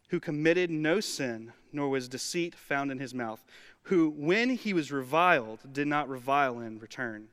Who 0.09 0.19
committed 0.19 0.71
no 0.71 1.01
sin, 1.01 1.53
nor 1.73 1.89
was 1.89 2.09
deceit 2.09 2.55
found 2.55 2.91
in 2.91 2.99
his 2.99 3.15
mouth. 3.15 3.45
Who, 3.85 4.11
when 4.11 4.51
he 4.51 4.75
was 4.75 4.91
reviled, 4.91 5.61
did 5.73 5.87
not 5.87 6.09
revile 6.09 6.59
in 6.61 6.79
return. 6.81 7.29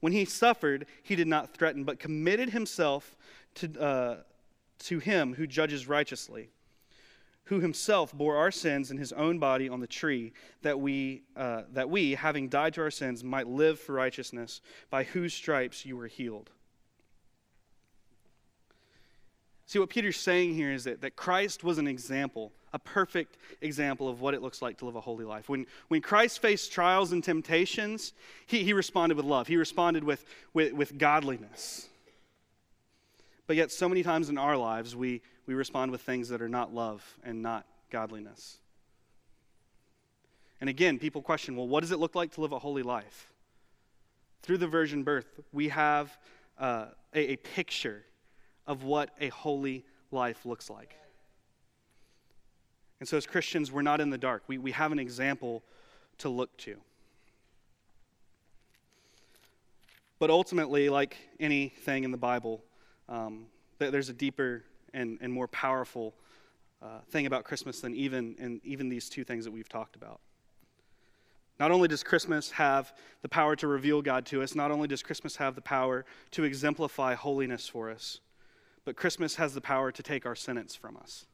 When 0.00 0.12
he 0.12 0.24
suffered, 0.24 0.86
he 1.02 1.14
did 1.14 1.28
not 1.28 1.54
threaten, 1.54 1.84
but 1.84 2.00
committed 2.00 2.50
himself 2.50 3.16
to, 3.56 3.80
uh, 3.80 4.16
to 4.80 4.98
him 4.98 5.34
who 5.34 5.46
judges 5.46 5.86
righteously 5.86 6.50
who 7.46 7.60
himself 7.60 8.12
bore 8.12 8.36
our 8.36 8.50
sins 8.50 8.90
in 8.90 8.98
his 8.98 9.12
own 9.12 9.38
body 9.38 9.68
on 9.68 9.80
the 9.80 9.86
tree, 9.86 10.32
that 10.62 10.78
we, 10.78 11.22
uh, 11.36 11.62
that 11.72 11.88
we, 11.88 12.14
having 12.14 12.48
died 12.48 12.74
to 12.74 12.82
our 12.82 12.90
sins, 12.90 13.24
might 13.24 13.46
live 13.46 13.80
for 13.80 13.94
righteousness, 13.94 14.60
by 14.90 15.04
whose 15.04 15.32
stripes 15.32 15.86
you 15.86 15.96
were 15.96 16.08
healed. 16.08 16.50
See, 19.66 19.78
what 19.78 19.90
Peter's 19.90 20.16
saying 20.16 20.54
here 20.54 20.72
is 20.72 20.84
that, 20.84 21.00
that 21.00 21.16
Christ 21.16 21.64
was 21.64 21.78
an 21.78 21.88
example, 21.88 22.52
a 22.72 22.78
perfect 22.78 23.36
example 23.60 24.08
of 24.08 24.20
what 24.20 24.34
it 24.34 24.42
looks 24.42 24.62
like 24.62 24.78
to 24.78 24.84
live 24.84 24.94
a 24.94 25.00
holy 25.00 25.24
life. 25.24 25.48
When, 25.48 25.66
when 25.88 26.00
Christ 26.00 26.40
faced 26.40 26.72
trials 26.72 27.12
and 27.12 27.22
temptations, 27.22 28.12
he, 28.46 28.62
he 28.62 28.72
responded 28.72 29.16
with 29.16 29.26
love, 29.26 29.46
he 29.46 29.56
responded 29.56 30.04
with, 30.04 30.24
with, 30.52 30.72
with 30.72 30.98
godliness. 30.98 31.88
But 33.46 33.54
yet, 33.54 33.70
so 33.70 33.88
many 33.88 34.02
times 34.02 34.28
in 34.28 34.38
our 34.38 34.56
lives, 34.56 34.96
we, 34.96 35.22
we 35.46 35.54
respond 35.54 35.92
with 35.92 36.00
things 36.00 36.28
that 36.28 36.42
are 36.42 36.48
not 36.48 36.74
love 36.74 37.02
and 37.24 37.42
not 37.42 37.66
godliness. 37.90 38.58
And 40.60 40.70
again, 40.70 40.98
people 40.98 41.22
question 41.22 41.56
well, 41.56 41.68
what 41.68 41.80
does 41.80 41.92
it 41.92 41.98
look 41.98 42.14
like 42.14 42.32
to 42.32 42.40
live 42.40 42.52
a 42.52 42.58
holy 42.58 42.82
life? 42.82 43.30
Through 44.42 44.58
the 44.58 44.66
virgin 44.66 45.02
birth, 45.02 45.26
we 45.52 45.68
have 45.68 46.16
uh, 46.58 46.86
a, 47.14 47.32
a 47.32 47.36
picture 47.36 48.04
of 48.66 48.84
what 48.84 49.10
a 49.20 49.28
holy 49.28 49.84
life 50.10 50.44
looks 50.46 50.70
like. 50.70 50.96
And 52.98 53.08
so, 53.08 53.16
as 53.16 53.26
Christians, 53.26 53.70
we're 53.70 53.82
not 53.82 54.00
in 54.00 54.10
the 54.10 54.18
dark. 54.18 54.42
We, 54.46 54.58
we 54.58 54.72
have 54.72 54.90
an 54.92 54.98
example 54.98 55.62
to 56.18 56.28
look 56.28 56.56
to. 56.58 56.76
But 60.18 60.30
ultimately, 60.30 60.88
like 60.88 61.16
anything 61.38 62.04
in 62.04 62.10
the 62.10 62.16
Bible, 62.16 62.64
um, 63.08 63.46
there's 63.78 64.08
a 64.08 64.14
deeper 64.14 64.64
and, 64.96 65.18
and 65.20 65.32
more 65.32 65.46
powerful 65.46 66.14
uh, 66.82 67.00
thing 67.10 67.26
about 67.26 67.44
Christmas 67.44 67.80
than 67.80 67.94
even, 67.94 68.34
and 68.38 68.60
even 68.64 68.88
these 68.88 69.08
two 69.08 69.22
things 69.22 69.44
that 69.44 69.50
we've 69.50 69.68
talked 69.68 69.94
about. 69.94 70.20
Not 71.58 71.70
only 71.70 71.88
does 71.88 72.02
Christmas 72.02 72.50
have 72.52 72.92
the 73.22 73.28
power 73.28 73.56
to 73.56 73.66
reveal 73.66 74.02
God 74.02 74.26
to 74.26 74.42
us, 74.42 74.54
not 74.54 74.70
only 74.70 74.88
does 74.88 75.02
Christmas 75.02 75.36
have 75.36 75.54
the 75.54 75.62
power 75.62 76.04
to 76.32 76.44
exemplify 76.44 77.14
holiness 77.14 77.68
for 77.68 77.90
us, 77.90 78.20
but 78.84 78.96
Christmas 78.96 79.36
has 79.36 79.54
the 79.54 79.60
power 79.60 79.90
to 79.90 80.02
take 80.02 80.26
our 80.26 80.34
sentence 80.34 80.74
from 80.74 80.96
us. 80.96 81.26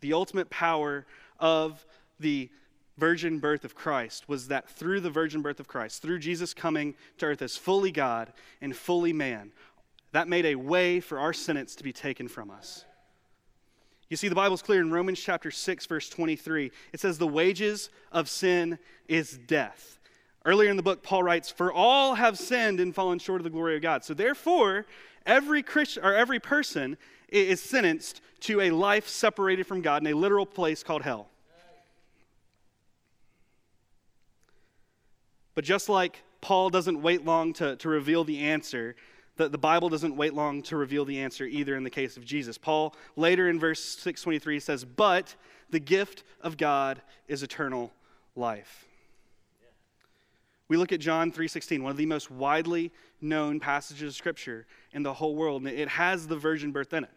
The 0.00 0.12
ultimate 0.12 0.50
power 0.50 1.06
of 1.38 1.86
the 2.18 2.50
virgin 2.98 3.38
birth 3.38 3.64
of 3.64 3.74
Christ 3.74 4.28
was 4.28 4.48
that 4.48 4.68
through 4.68 5.00
the 5.00 5.10
virgin 5.10 5.40
birth 5.40 5.58
of 5.58 5.66
Christ, 5.66 6.02
through 6.02 6.18
Jesus 6.18 6.52
coming 6.52 6.94
to 7.18 7.26
earth 7.26 7.42
as 7.42 7.56
fully 7.56 7.90
God 7.90 8.32
and 8.60 8.76
fully 8.76 9.12
man, 9.12 9.52
that 10.12 10.28
made 10.28 10.46
a 10.46 10.54
way 10.56 11.00
for 11.00 11.18
our 11.18 11.32
sentence 11.32 11.74
to 11.76 11.84
be 11.84 11.92
taken 11.92 12.28
from 12.28 12.50
us. 12.50 12.84
You 14.08 14.16
see, 14.16 14.28
the 14.28 14.34
Bible's 14.34 14.62
clear 14.62 14.80
in 14.80 14.90
Romans 14.90 15.20
chapter 15.20 15.52
6, 15.52 15.86
verse 15.86 16.08
23. 16.08 16.72
It 16.92 17.00
says, 17.00 17.16
The 17.16 17.28
wages 17.28 17.90
of 18.10 18.28
sin 18.28 18.78
is 19.08 19.38
death. 19.38 20.00
Earlier 20.44 20.68
in 20.68 20.76
the 20.76 20.82
book, 20.82 21.04
Paul 21.04 21.22
writes, 21.22 21.48
For 21.48 21.72
all 21.72 22.16
have 22.16 22.36
sinned 22.36 22.80
and 22.80 22.92
fallen 22.92 23.20
short 23.20 23.40
of 23.40 23.44
the 23.44 23.50
glory 23.50 23.76
of 23.76 23.82
God. 23.82 24.04
So 24.04 24.12
therefore, 24.12 24.86
every 25.26 25.62
Christian 25.62 26.04
or 26.04 26.12
every 26.12 26.40
person 26.40 26.96
is 27.28 27.62
sentenced 27.62 28.20
to 28.40 28.60
a 28.62 28.70
life 28.70 29.06
separated 29.06 29.66
from 29.66 29.80
God 29.80 30.02
in 30.02 30.12
a 30.12 30.16
literal 30.16 30.46
place 30.46 30.82
called 30.82 31.02
hell. 31.02 31.28
But 35.54 35.64
just 35.64 35.88
like 35.88 36.22
Paul 36.40 36.70
doesn't 36.70 37.00
wait 37.00 37.24
long 37.24 37.52
to, 37.54 37.76
to 37.76 37.88
reveal 37.88 38.24
the 38.24 38.38
answer, 38.40 38.96
the, 39.40 39.48
the 39.48 39.58
Bible 39.58 39.88
doesn't 39.88 40.16
wait 40.16 40.34
long 40.34 40.60
to 40.64 40.76
reveal 40.76 41.06
the 41.06 41.18
answer 41.18 41.46
either 41.46 41.74
in 41.74 41.82
the 41.82 41.90
case 41.90 42.18
of 42.18 42.24
Jesus. 42.26 42.58
Paul 42.58 42.94
later 43.16 43.48
in 43.48 43.58
verse 43.58 43.80
623 43.80 44.60
says, 44.60 44.84
But 44.84 45.34
the 45.70 45.80
gift 45.80 46.24
of 46.42 46.58
God 46.58 47.00
is 47.26 47.42
eternal 47.42 47.90
life. 48.36 48.86
We 50.68 50.76
look 50.76 50.92
at 50.92 51.00
John 51.00 51.32
3:16, 51.32 51.82
one 51.82 51.90
of 51.90 51.96
the 51.96 52.06
most 52.06 52.30
widely 52.30 52.92
known 53.20 53.58
passages 53.60 54.12
of 54.12 54.14
scripture 54.14 54.66
in 54.92 55.02
the 55.02 55.14
whole 55.14 55.34
world, 55.34 55.62
and 55.62 55.70
it 55.70 55.88
has 55.88 56.28
the 56.28 56.36
virgin 56.36 56.70
birth 56.70 56.92
in 56.92 57.04
it. 57.04 57.10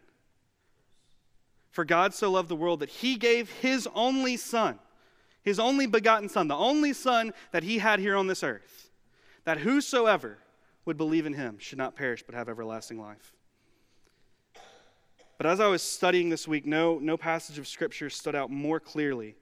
For 1.70 1.84
God 1.84 2.14
so 2.14 2.32
loved 2.32 2.48
the 2.48 2.56
world 2.56 2.80
that 2.80 2.88
he 2.88 3.16
gave 3.16 3.50
his 3.50 3.86
only 3.94 4.36
son, 4.36 4.80
his 5.42 5.60
only 5.60 5.86
begotten 5.86 6.28
son, 6.28 6.48
the 6.48 6.56
only 6.56 6.92
son 6.92 7.32
that 7.52 7.62
he 7.62 7.78
had 7.78 8.00
here 8.00 8.16
on 8.16 8.26
this 8.28 8.42
earth, 8.42 8.90
that 9.44 9.58
whosoever 9.58 10.38
would 10.84 10.96
believe 10.96 11.26
in 11.26 11.34
him 11.34 11.58
should 11.58 11.78
not 11.78 11.96
perish 11.96 12.22
but 12.24 12.34
have 12.34 12.48
everlasting 12.48 13.00
life. 13.00 13.32
But 15.36 15.46
as 15.46 15.60
I 15.60 15.66
was 15.66 15.82
studying 15.82 16.28
this 16.28 16.46
week, 16.46 16.64
no, 16.64 16.98
no 16.98 17.16
passage 17.16 17.58
of 17.58 17.66
Scripture 17.66 18.08
stood 18.08 18.34
out 18.34 18.50
more 18.50 18.78
clearly 18.78 19.36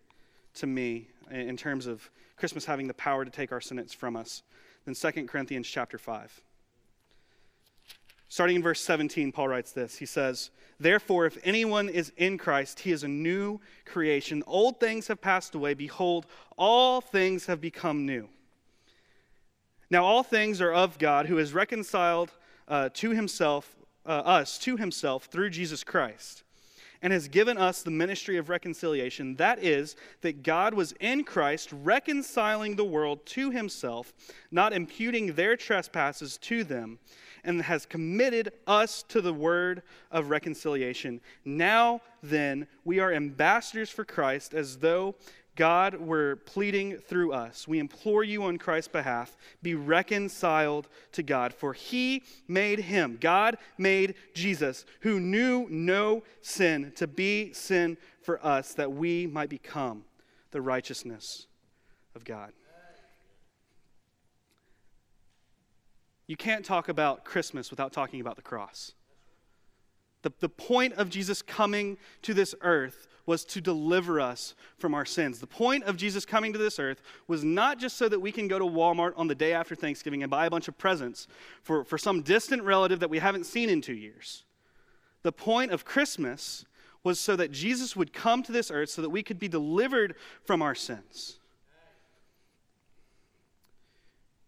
to 0.55 0.67
me 0.67 1.09
in 1.31 1.57
terms 1.57 1.87
of 1.87 2.11
Christmas 2.37 2.65
having 2.65 2.89
the 2.89 2.95
power 2.95 3.25
to 3.25 3.31
take 3.31 3.53
our 3.53 3.61
sentence 3.61 3.93
from 3.93 4.17
us 4.17 4.43
than 4.85 4.95
2 4.95 5.27
Corinthians 5.27 5.69
chapter 5.69 5.99
5. 5.99 6.41
Starting 8.29 8.57
in 8.57 8.63
verse 8.63 8.81
17, 8.81 9.31
Paul 9.31 9.49
writes 9.49 9.73
this. 9.73 9.97
He 9.97 10.07
says, 10.07 10.51
Therefore, 10.81 11.27
if 11.27 11.37
anyone 11.45 11.91
is 11.91 12.13
in 12.17 12.39
Christ, 12.39 12.81
he 12.81 12.91
is 12.91 13.05
a 13.05 13.09
new 13.09 13.61
creation. 13.85 14.43
Old 14.47 14.81
things 14.81 15.09
have 15.09 15.21
passed 15.21 15.55
away. 15.55 15.75
Behold, 15.75 16.25
all 16.57 17.03
things 17.03 17.45
have 17.45 17.61
become 17.61 18.07
new. 18.07 18.31
Now, 19.93 20.07
all 20.07 20.23
things 20.23 20.63
are 20.63 20.73
of 20.73 20.97
God, 20.97 21.27
who 21.27 21.37
has 21.37 21.53
reconciled 21.53 22.33
uh, 22.67 22.89
to 22.95 23.11
himself, 23.11 23.77
uh, 24.07 24.09
us 24.09 24.57
to 24.61 24.79
himself 24.79 25.27
through 25.27 25.51
Jesus 25.51 25.85
Christ, 25.85 26.45
and 27.03 27.13
has 27.13 27.29
given 27.29 27.59
us 27.59 27.83
the 27.83 27.91
ministry 27.91 28.39
of 28.39 28.49
reconciliation. 28.49 29.37
That 29.37 29.63
is, 29.63 29.95
that 30.23 30.43
God 30.43 30.73
was 30.73 30.93
in 30.93 31.25
Christ 31.25 31.69
reconciling 31.75 32.75
the 32.75 32.87
world 32.87 33.27
to 33.27 33.51
himself, 33.51 34.15
not 34.51 34.73
imputing 34.73 35.35
their 35.35 35.59
trespasses 35.59 36.39
to 36.39 36.65
them, 36.65 36.99
and 37.45 37.61
has 37.61 37.85
committed 37.85 38.51
us 38.67 39.03
to 39.09 39.21
the 39.21 39.35
word 39.35 39.83
of 40.11 40.31
reconciliation. 40.31 41.21
Now, 41.45 42.01
then, 42.23 42.67
we 42.87 42.99
are 42.99 43.13
ambassadors 43.13 43.91
for 43.91 44.07
Christ, 44.07 44.55
as 44.55 44.79
though 44.79 45.17
God 45.55 45.97
we're 45.97 46.37
pleading 46.37 46.97
through 46.97 47.33
us. 47.33 47.69
We 47.69 47.79
implore 47.79 48.25
you 48.25 48.45
on 48.45 48.57
Christ's 48.57 48.89
behalf, 48.89 49.37
be 49.63 49.75
reconciled 49.75 50.89
to 51.13 51.23
God. 51.23 51.53
For 51.53 51.75
he 51.75 52.23
made 52.49 52.81
him, 52.81 53.19
God 53.21 53.59
made 53.77 54.15
Jesus, 54.35 54.87
who 55.01 55.21
knew 55.21 55.67
no 55.69 56.23
sin, 56.41 56.93
to 56.97 57.07
be 57.07 57.53
sin 57.53 57.99
for 58.23 58.45
us, 58.45 58.75
that 58.75 58.93
we 58.93 59.27
might 59.27 59.51
become 59.51 60.05
the 60.53 60.63
righteousness 60.63 61.47
of 62.15 62.25
God. 62.25 62.53
You 66.27 66.37
can't 66.37 66.65
talk 66.65 66.89
about 66.89 67.25
Christmas 67.25 67.71
without 67.71 67.93
talking 67.93 68.21
about 68.21 68.37
the 68.37 68.43
cross. 68.43 68.93
The, 70.23 70.33
the 70.41 70.49
point 70.49 70.95
of 70.95 71.11
Jesus 71.11 71.43
coming 71.43 71.99
to 72.23 72.33
this 72.33 72.55
earth 72.63 73.09
was 73.27 73.45
to 73.45 73.61
deliver 73.61 74.21
us 74.21 74.55
from 74.79 74.95
our 74.95 75.05
sins. 75.05 75.39
The 75.39 75.47
point 75.47 75.85
of 75.85 75.97
Jesus 75.97 76.25
coming 76.25 76.53
to 76.53 76.59
this 76.59 76.79
earth 76.79 77.03
was 77.29 77.45
not 77.45 77.79
just 77.79 77.97
so 77.97 78.09
that 78.09 78.21
we 78.21 78.33
can 78.33 78.49
go 78.49 78.59
to 78.59 78.65
Walmart 78.65 79.13
on 79.17 79.29
the 79.29 79.35
day 79.35 79.53
after 79.53 79.75
Thanksgiving 79.75 80.23
and 80.23 80.31
buy 80.31 80.47
a 80.47 80.51
bunch 80.51 80.69
of 80.69 80.77
presents 80.77 81.29
for, 81.63 81.85
for 81.85 81.99
some 81.99 82.23
distant 82.23 82.63
relative 82.63 83.01
that 83.01 83.11
we 83.11 83.19
haven't 83.19 83.45
seen 83.45 83.69
in 83.69 83.81
two 83.81 83.95
years. 83.95 84.45
The 85.23 85.33
point 85.33 85.71
of 85.71 85.85
Christmas 85.85 86.65
was 87.05 87.19
so 87.19 87.37
that 87.37 87.51
Jesus 87.51 87.97
would 87.97 88.13
come 88.13 88.43
to 88.43 88.53
this 88.53 88.71
earth 88.71 88.91
so 88.91 89.03
that 89.03 89.11
we 89.11 89.23
could 89.23 89.39
be 89.39 89.49
delivered 89.49 90.15
from 90.45 90.63
our 90.63 90.75
sins. 90.75 91.39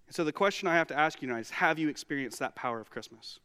And 0.06 0.14
so 0.14 0.24
the 0.24 0.32
question 0.32 0.68
I 0.68 0.74
have 0.74 0.88
to 0.88 0.98
ask 0.98 1.20
you 1.22 1.28
tonight 1.28 1.40
is 1.40 1.50
have 1.50 1.78
you 1.78 1.88
experienced 1.88 2.38
that 2.40 2.54
power 2.54 2.80
of 2.80 2.90
Christmas? 2.90 3.40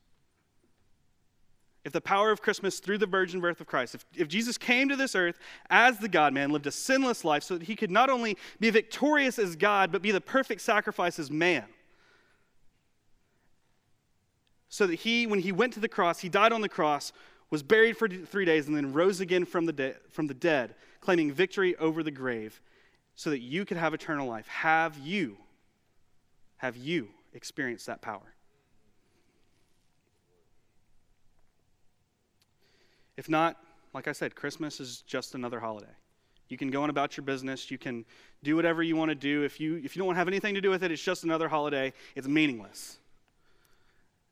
If 1.90 1.94
the 1.94 2.02
power 2.02 2.30
of 2.30 2.40
Christmas 2.40 2.80
through 2.80 3.00
the 3.00 3.08
virgin 3.08 3.42
birth 3.42 3.60
of 3.60 3.66
Christ, 3.66 3.96
if, 3.96 4.06
if 4.16 4.28
Jesus 4.28 4.60
came 4.60 4.90
to 4.90 4.96
this 4.96 5.16
earth 5.16 5.40
as 5.72 5.98
the 5.98 6.08
God 6.08 6.34
man, 6.36 6.52
lived 6.52 6.68
a 6.68 6.72
sinless 6.72 7.26
life 7.26 7.42
so 7.42 7.58
that 7.58 7.66
he 7.66 7.76
could 7.76 7.90
not 7.90 8.12
only 8.12 8.38
be 8.60 8.70
victorious 8.70 9.40
as 9.40 9.56
God, 9.56 9.92
but 9.92 10.04
be 10.04 10.12
the 10.12 10.22
perfect 10.22 10.62
sacrifice 10.62 11.18
as 11.18 11.32
man. 11.32 11.66
So 14.68 14.86
that 14.86 14.98
he, 14.98 15.26
when 15.26 15.40
he 15.40 15.52
went 15.52 15.74
to 15.74 15.80
the 15.80 15.90
cross, 15.90 16.20
he 16.20 16.30
died 16.30 16.54
on 16.54 16.62
the 16.62 16.70
cross, 16.70 17.12
was 17.50 17.64
buried 17.64 17.98
for 17.98 18.08
three 18.08 18.46
days, 18.46 18.68
and 18.68 18.78
then 18.78 18.94
rose 18.94 19.20
again 19.20 19.44
from 19.44 19.66
the, 19.66 19.74
de- 19.74 19.96
from 20.12 20.28
the 20.28 20.36
dead, 20.36 20.76
claiming 21.02 21.32
victory 21.32 21.76
over 21.78 22.04
the 22.04 22.12
grave, 22.12 22.62
so 23.16 23.32
that 23.32 23.40
you 23.40 23.66
could 23.66 23.78
have 23.78 23.96
eternal 23.96 24.28
life. 24.28 24.46
Have 24.48 24.96
you, 25.00 25.38
have 26.58 26.78
you 26.78 27.08
experienced 27.34 27.88
that 27.88 28.04
power? 28.04 28.36
If 33.20 33.28
not, 33.28 33.58
like 33.94 34.08
I 34.08 34.14
said, 34.14 34.34
Christmas 34.34 34.80
is 34.80 35.02
just 35.02 35.36
another 35.36 35.60
holiday. 35.60 35.92
You 36.48 36.58
can 36.58 36.72
go 36.72 36.84
on 36.84 36.90
about 36.90 37.18
your 37.18 37.26
business. 37.26 37.70
You 37.70 37.78
can 37.78 38.06
do 38.44 38.56
whatever 38.56 38.82
you 38.82 38.96
want 38.96 39.10
to 39.10 39.16
do. 39.16 39.44
If 39.44 39.60
you, 39.60 39.76
if 39.84 39.94
you 39.94 40.00
don't 40.00 40.08
want 40.08 40.16
to 40.16 40.20
have 40.20 40.30
anything 40.30 40.56
to 40.56 40.62
do 40.62 40.70
with 40.70 40.84
it, 40.84 40.90
it's 40.90 41.04
just 41.04 41.26
another 41.26 41.50
holiday. 41.50 41.92
It's 42.16 42.30
meaningless. 42.30 42.98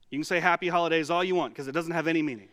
You 0.10 0.18
can 0.18 0.24
say 0.24 0.40
happy 0.40 0.70
holidays 0.70 1.10
all 1.10 1.22
you 1.22 1.36
want 1.36 1.54
because 1.54 1.68
it 1.68 1.74
doesn't 1.74 1.92
have 1.92 2.08
any 2.08 2.22
meaning. 2.22 2.48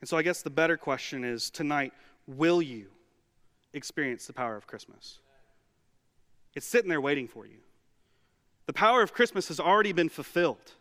And 0.00 0.08
so 0.08 0.16
I 0.16 0.22
guess 0.22 0.42
the 0.42 0.50
better 0.50 0.76
question 0.76 1.24
is 1.24 1.50
tonight, 1.50 1.92
will 2.28 2.62
you 2.62 2.86
experience 3.72 4.28
the 4.28 4.32
power 4.32 4.56
of 4.56 4.68
Christmas? 4.68 5.18
It's 6.54 6.66
sitting 6.66 6.88
there 6.88 7.00
waiting 7.00 7.26
for 7.26 7.46
you. 7.46 7.56
The 8.66 8.72
power 8.72 9.02
of 9.02 9.12
Christmas 9.12 9.48
has 9.48 9.60
already 9.60 9.92
been 9.92 10.08
fulfilled. 10.08 10.72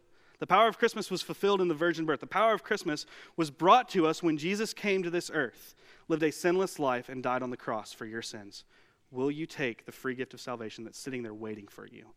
The 0.43 0.47
power 0.47 0.67
of 0.67 0.77
Christmas 0.77 1.09
was 1.09 1.21
fulfilled 1.21 1.61
in 1.61 1.69
the 1.69 1.73
virgin 1.73 2.05
birth. 2.05 2.19
The 2.19 2.27
power 2.27 2.53
of 2.53 2.65
Christmas 2.65 3.05
was 3.37 3.49
brought 3.49 3.87
to 3.91 4.05
us 4.05 4.21
when 4.21 4.37
Jesus 4.37 4.73
came 4.73 5.01
to 5.01 5.09
this 5.09 5.31
earth, 5.33 5.73
lived 6.09 6.21
a 6.21 6.33
sinless 6.33 6.79
life, 6.79 7.07
and 7.07 7.23
died 7.23 7.41
on 7.41 7.49
the 7.49 7.55
cross 7.55 7.93
for 7.93 8.05
your 8.05 8.21
sins. 8.21 8.65
Will 9.09 9.31
you 9.31 9.45
take 9.45 9.85
the 9.85 9.93
free 9.93 10.15
gift 10.15 10.33
of 10.33 10.41
salvation 10.41 10.83
that's 10.83 10.99
sitting 10.99 11.23
there 11.23 11.33
waiting 11.33 11.65
for 11.69 11.87
you? 11.87 12.07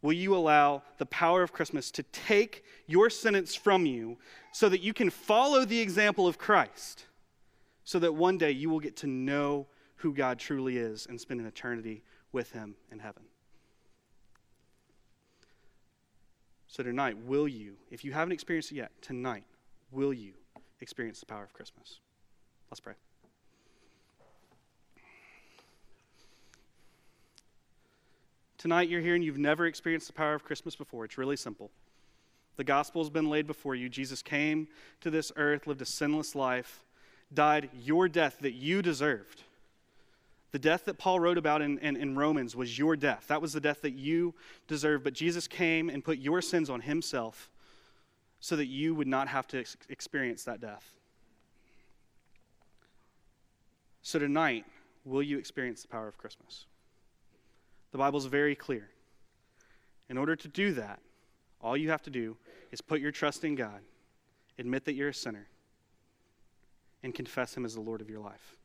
Will 0.00 0.14
you 0.14 0.34
allow 0.34 0.82
the 0.96 1.04
power 1.04 1.42
of 1.42 1.52
Christmas 1.52 1.90
to 1.90 2.02
take 2.02 2.64
your 2.86 3.10
sentence 3.10 3.54
from 3.54 3.84
you 3.84 4.16
so 4.50 4.66
that 4.70 4.80
you 4.80 4.94
can 4.94 5.10
follow 5.10 5.66
the 5.66 5.80
example 5.80 6.26
of 6.26 6.38
Christ? 6.38 7.04
So 7.84 7.98
that 7.98 8.14
one 8.14 8.38
day 8.38 8.52
you 8.52 8.70
will 8.70 8.80
get 8.80 8.96
to 8.96 9.06
know 9.06 9.66
who 9.96 10.14
God 10.14 10.38
truly 10.38 10.78
is 10.78 11.04
and 11.06 11.20
spend 11.20 11.40
an 11.40 11.46
eternity 11.46 12.02
with 12.32 12.52
Him 12.52 12.76
in 12.90 13.00
heaven. 13.00 13.24
So, 16.76 16.82
tonight, 16.82 17.16
will 17.24 17.48
you, 17.48 17.76
if 17.90 18.04
you 18.04 18.12
haven't 18.12 18.32
experienced 18.32 18.70
it 18.70 18.74
yet, 18.74 18.92
tonight, 19.00 19.44
will 19.90 20.12
you 20.12 20.34
experience 20.82 21.20
the 21.20 21.24
power 21.24 21.42
of 21.42 21.54
Christmas? 21.54 22.00
Let's 22.70 22.80
pray. 22.80 22.92
Tonight, 28.58 28.90
you're 28.90 29.00
here 29.00 29.14
and 29.14 29.24
you've 29.24 29.38
never 29.38 29.64
experienced 29.64 30.08
the 30.08 30.12
power 30.12 30.34
of 30.34 30.44
Christmas 30.44 30.76
before. 30.76 31.06
It's 31.06 31.16
really 31.16 31.38
simple. 31.38 31.70
The 32.56 32.64
gospel 32.64 33.02
has 33.02 33.08
been 33.08 33.30
laid 33.30 33.46
before 33.46 33.74
you. 33.74 33.88
Jesus 33.88 34.20
came 34.20 34.68
to 35.00 35.10
this 35.10 35.32
earth, 35.36 35.66
lived 35.66 35.80
a 35.80 35.86
sinless 35.86 36.34
life, 36.34 36.84
died 37.32 37.70
your 37.72 38.06
death 38.06 38.36
that 38.40 38.52
you 38.52 38.82
deserved 38.82 39.44
the 40.52 40.58
death 40.58 40.84
that 40.84 40.98
Paul 40.98 41.20
wrote 41.20 41.38
about 41.38 41.60
in, 41.60 41.78
in, 41.78 41.96
in, 41.96 42.16
Romans 42.16 42.54
was 42.54 42.78
your 42.78 42.96
death. 42.96 43.26
That 43.28 43.42
was 43.42 43.52
the 43.52 43.60
death 43.60 43.82
that 43.82 43.94
you 43.94 44.34
deserved. 44.68 45.04
But 45.04 45.12
Jesus 45.12 45.48
came 45.48 45.90
and 45.90 46.04
put 46.04 46.18
your 46.18 46.40
sins 46.40 46.70
on 46.70 46.82
himself 46.82 47.50
so 48.40 48.56
that 48.56 48.66
you 48.66 48.94
would 48.94 49.08
not 49.08 49.28
have 49.28 49.46
to 49.48 49.58
ex- 49.58 49.76
experience 49.88 50.44
that 50.44 50.60
death. 50.60 50.94
So, 54.02 54.18
tonight, 54.20 54.64
will 55.04 55.22
you 55.22 55.36
experience 55.36 55.82
the 55.82 55.88
power 55.88 56.06
of 56.06 56.16
Christmas? 56.16 56.66
The 57.90 57.98
Bible's 57.98 58.26
very 58.26 58.54
clear. 58.54 58.90
In 60.08 60.16
order 60.16 60.36
to 60.36 60.48
do 60.48 60.72
that, 60.74 61.00
all 61.60 61.76
you 61.76 61.90
have 61.90 62.02
to 62.02 62.10
do 62.10 62.36
is 62.70 62.80
put 62.80 63.00
your 63.00 63.10
trust 63.10 63.42
in 63.42 63.56
God, 63.56 63.80
admit 64.58 64.84
that 64.84 64.94
you're 64.94 65.08
a 65.08 65.14
sinner, 65.14 65.48
and 67.02 67.14
confess 67.14 67.56
Him 67.56 67.64
as 67.64 67.74
the 67.74 67.80
Lord 67.80 68.00
of 68.00 68.08
your 68.08 68.20
life. 68.20 68.56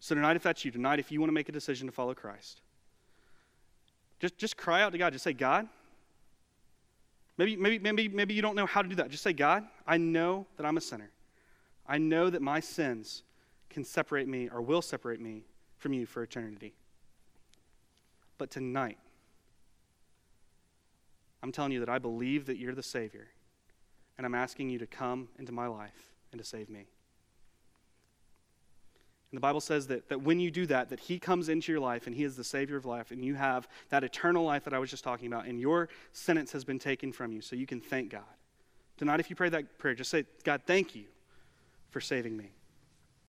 So, 0.00 0.14
tonight, 0.14 0.36
if 0.36 0.42
that's 0.42 0.64
you, 0.64 0.70
tonight, 0.70 0.98
if 0.98 1.12
you 1.12 1.20
want 1.20 1.28
to 1.28 1.34
make 1.34 1.48
a 1.48 1.52
decision 1.52 1.86
to 1.86 1.92
follow 1.92 2.14
Christ, 2.14 2.62
just, 4.18 4.36
just 4.38 4.56
cry 4.56 4.82
out 4.82 4.92
to 4.92 4.98
God. 4.98 5.12
Just 5.12 5.24
say, 5.24 5.32
God, 5.32 5.68
maybe, 7.36 7.56
maybe, 7.56 7.78
maybe, 7.78 8.08
maybe 8.08 8.34
you 8.34 8.42
don't 8.42 8.56
know 8.56 8.66
how 8.66 8.82
to 8.82 8.88
do 8.88 8.94
that. 8.96 9.10
Just 9.10 9.22
say, 9.22 9.32
God, 9.32 9.64
I 9.86 9.96
know 9.96 10.46
that 10.56 10.66
I'm 10.66 10.76
a 10.76 10.80
sinner. 10.80 11.10
I 11.86 11.98
know 11.98 12.30
that 12.30 12.42
my 12.42 12.60
sins 12.60 13.22
can 13.68 13.84
separate 13.84 14.28
me 14.28 14.48
or 14.48 14.60
will 14.60 14.82
separate 14.82 15.20
me 15.20 15.44
from 15.76 15.92
you 15.92 16.06
for 16.06 16.22
eternity. 16.22 16.74
But 18.38 18.50
tonight, 18.50 18.98
I'm 21.42 21.52
telling 21.52 21.72
you 21.72 21.80
that 21.80 21.88
I 21.88 21.98
believe 21.98 22.46
that 22.46 22.58
you're 22.58 22.74
the 22.74 22.82
Savior, 22.82 23.28
and 24.18 24.26
I'm 24.26 24.34
asking 24.34 24.70
you 24.70 24.78
to 24.78 24.86
come 24.86 25.28
into 25.38 25.52
my 25.52 25.66
life 25.66 26.12
and 26.32 26.40
to 26.40 26.46
save 26.46 26.68
me. 26.68 26.86
And 29.30 29.36
the 29.36 29.40
Bible 29.40 29.60
says 29.60 29.86
that, 29.86 30.08
that 30.08 30.22
when 30.22 30.40
you 30.40 30.50
do 30.50 30.66
that, 30.66 30.88
that 30.88 31.00
He 31.00 31.18
comes 31.18 31.48
into 31.48 31.70
your 31.70 31.80
life 31.80 32.06
and 32.06 32.16
He 32.16 32.24
is 32.24 32.36
the 32.36 32.44
Savior 32.44 32.76
of 32.76 32.84
life, 32.84 33.10
and 33.12 33.24
you 33.24 33.34
have 33.34 33.68
that 33.90 34.02
eternal 34.02 34.44
life 34.44 34.64
that 34.64 34.74
I 34.74 34.78
was 34.78 34.90
just 34.90 35.04
talking 35.04 35.28
about, 35.28 35.46
and 35.46 35.60
your 35.60 35.88
sentence 36.12 36.50
has 36.52 36.64
been 36.64 36.78
taken 36.78 37.12
from 37.12 37.32
you, 37.32 37.40
so 37.40 37.54
you 37.54 37.66
can 37.66 37.80
thank 37.80 38.10
God. 38.10 38.22
Tonight, 38.96 39.20
if 39.20 39.30
you 39.30 39.36
pray 39.36 39.48
that 39.48 39.78
prayer, 39.78 39.94
just 39.94 40.10
say, 40.10 40.24
God, 40.44 40.62
thank 40.66 40.94
you 40.94 41.04
for 41.90 42.00
saving 42.00 42.36
me. 42.36 42.50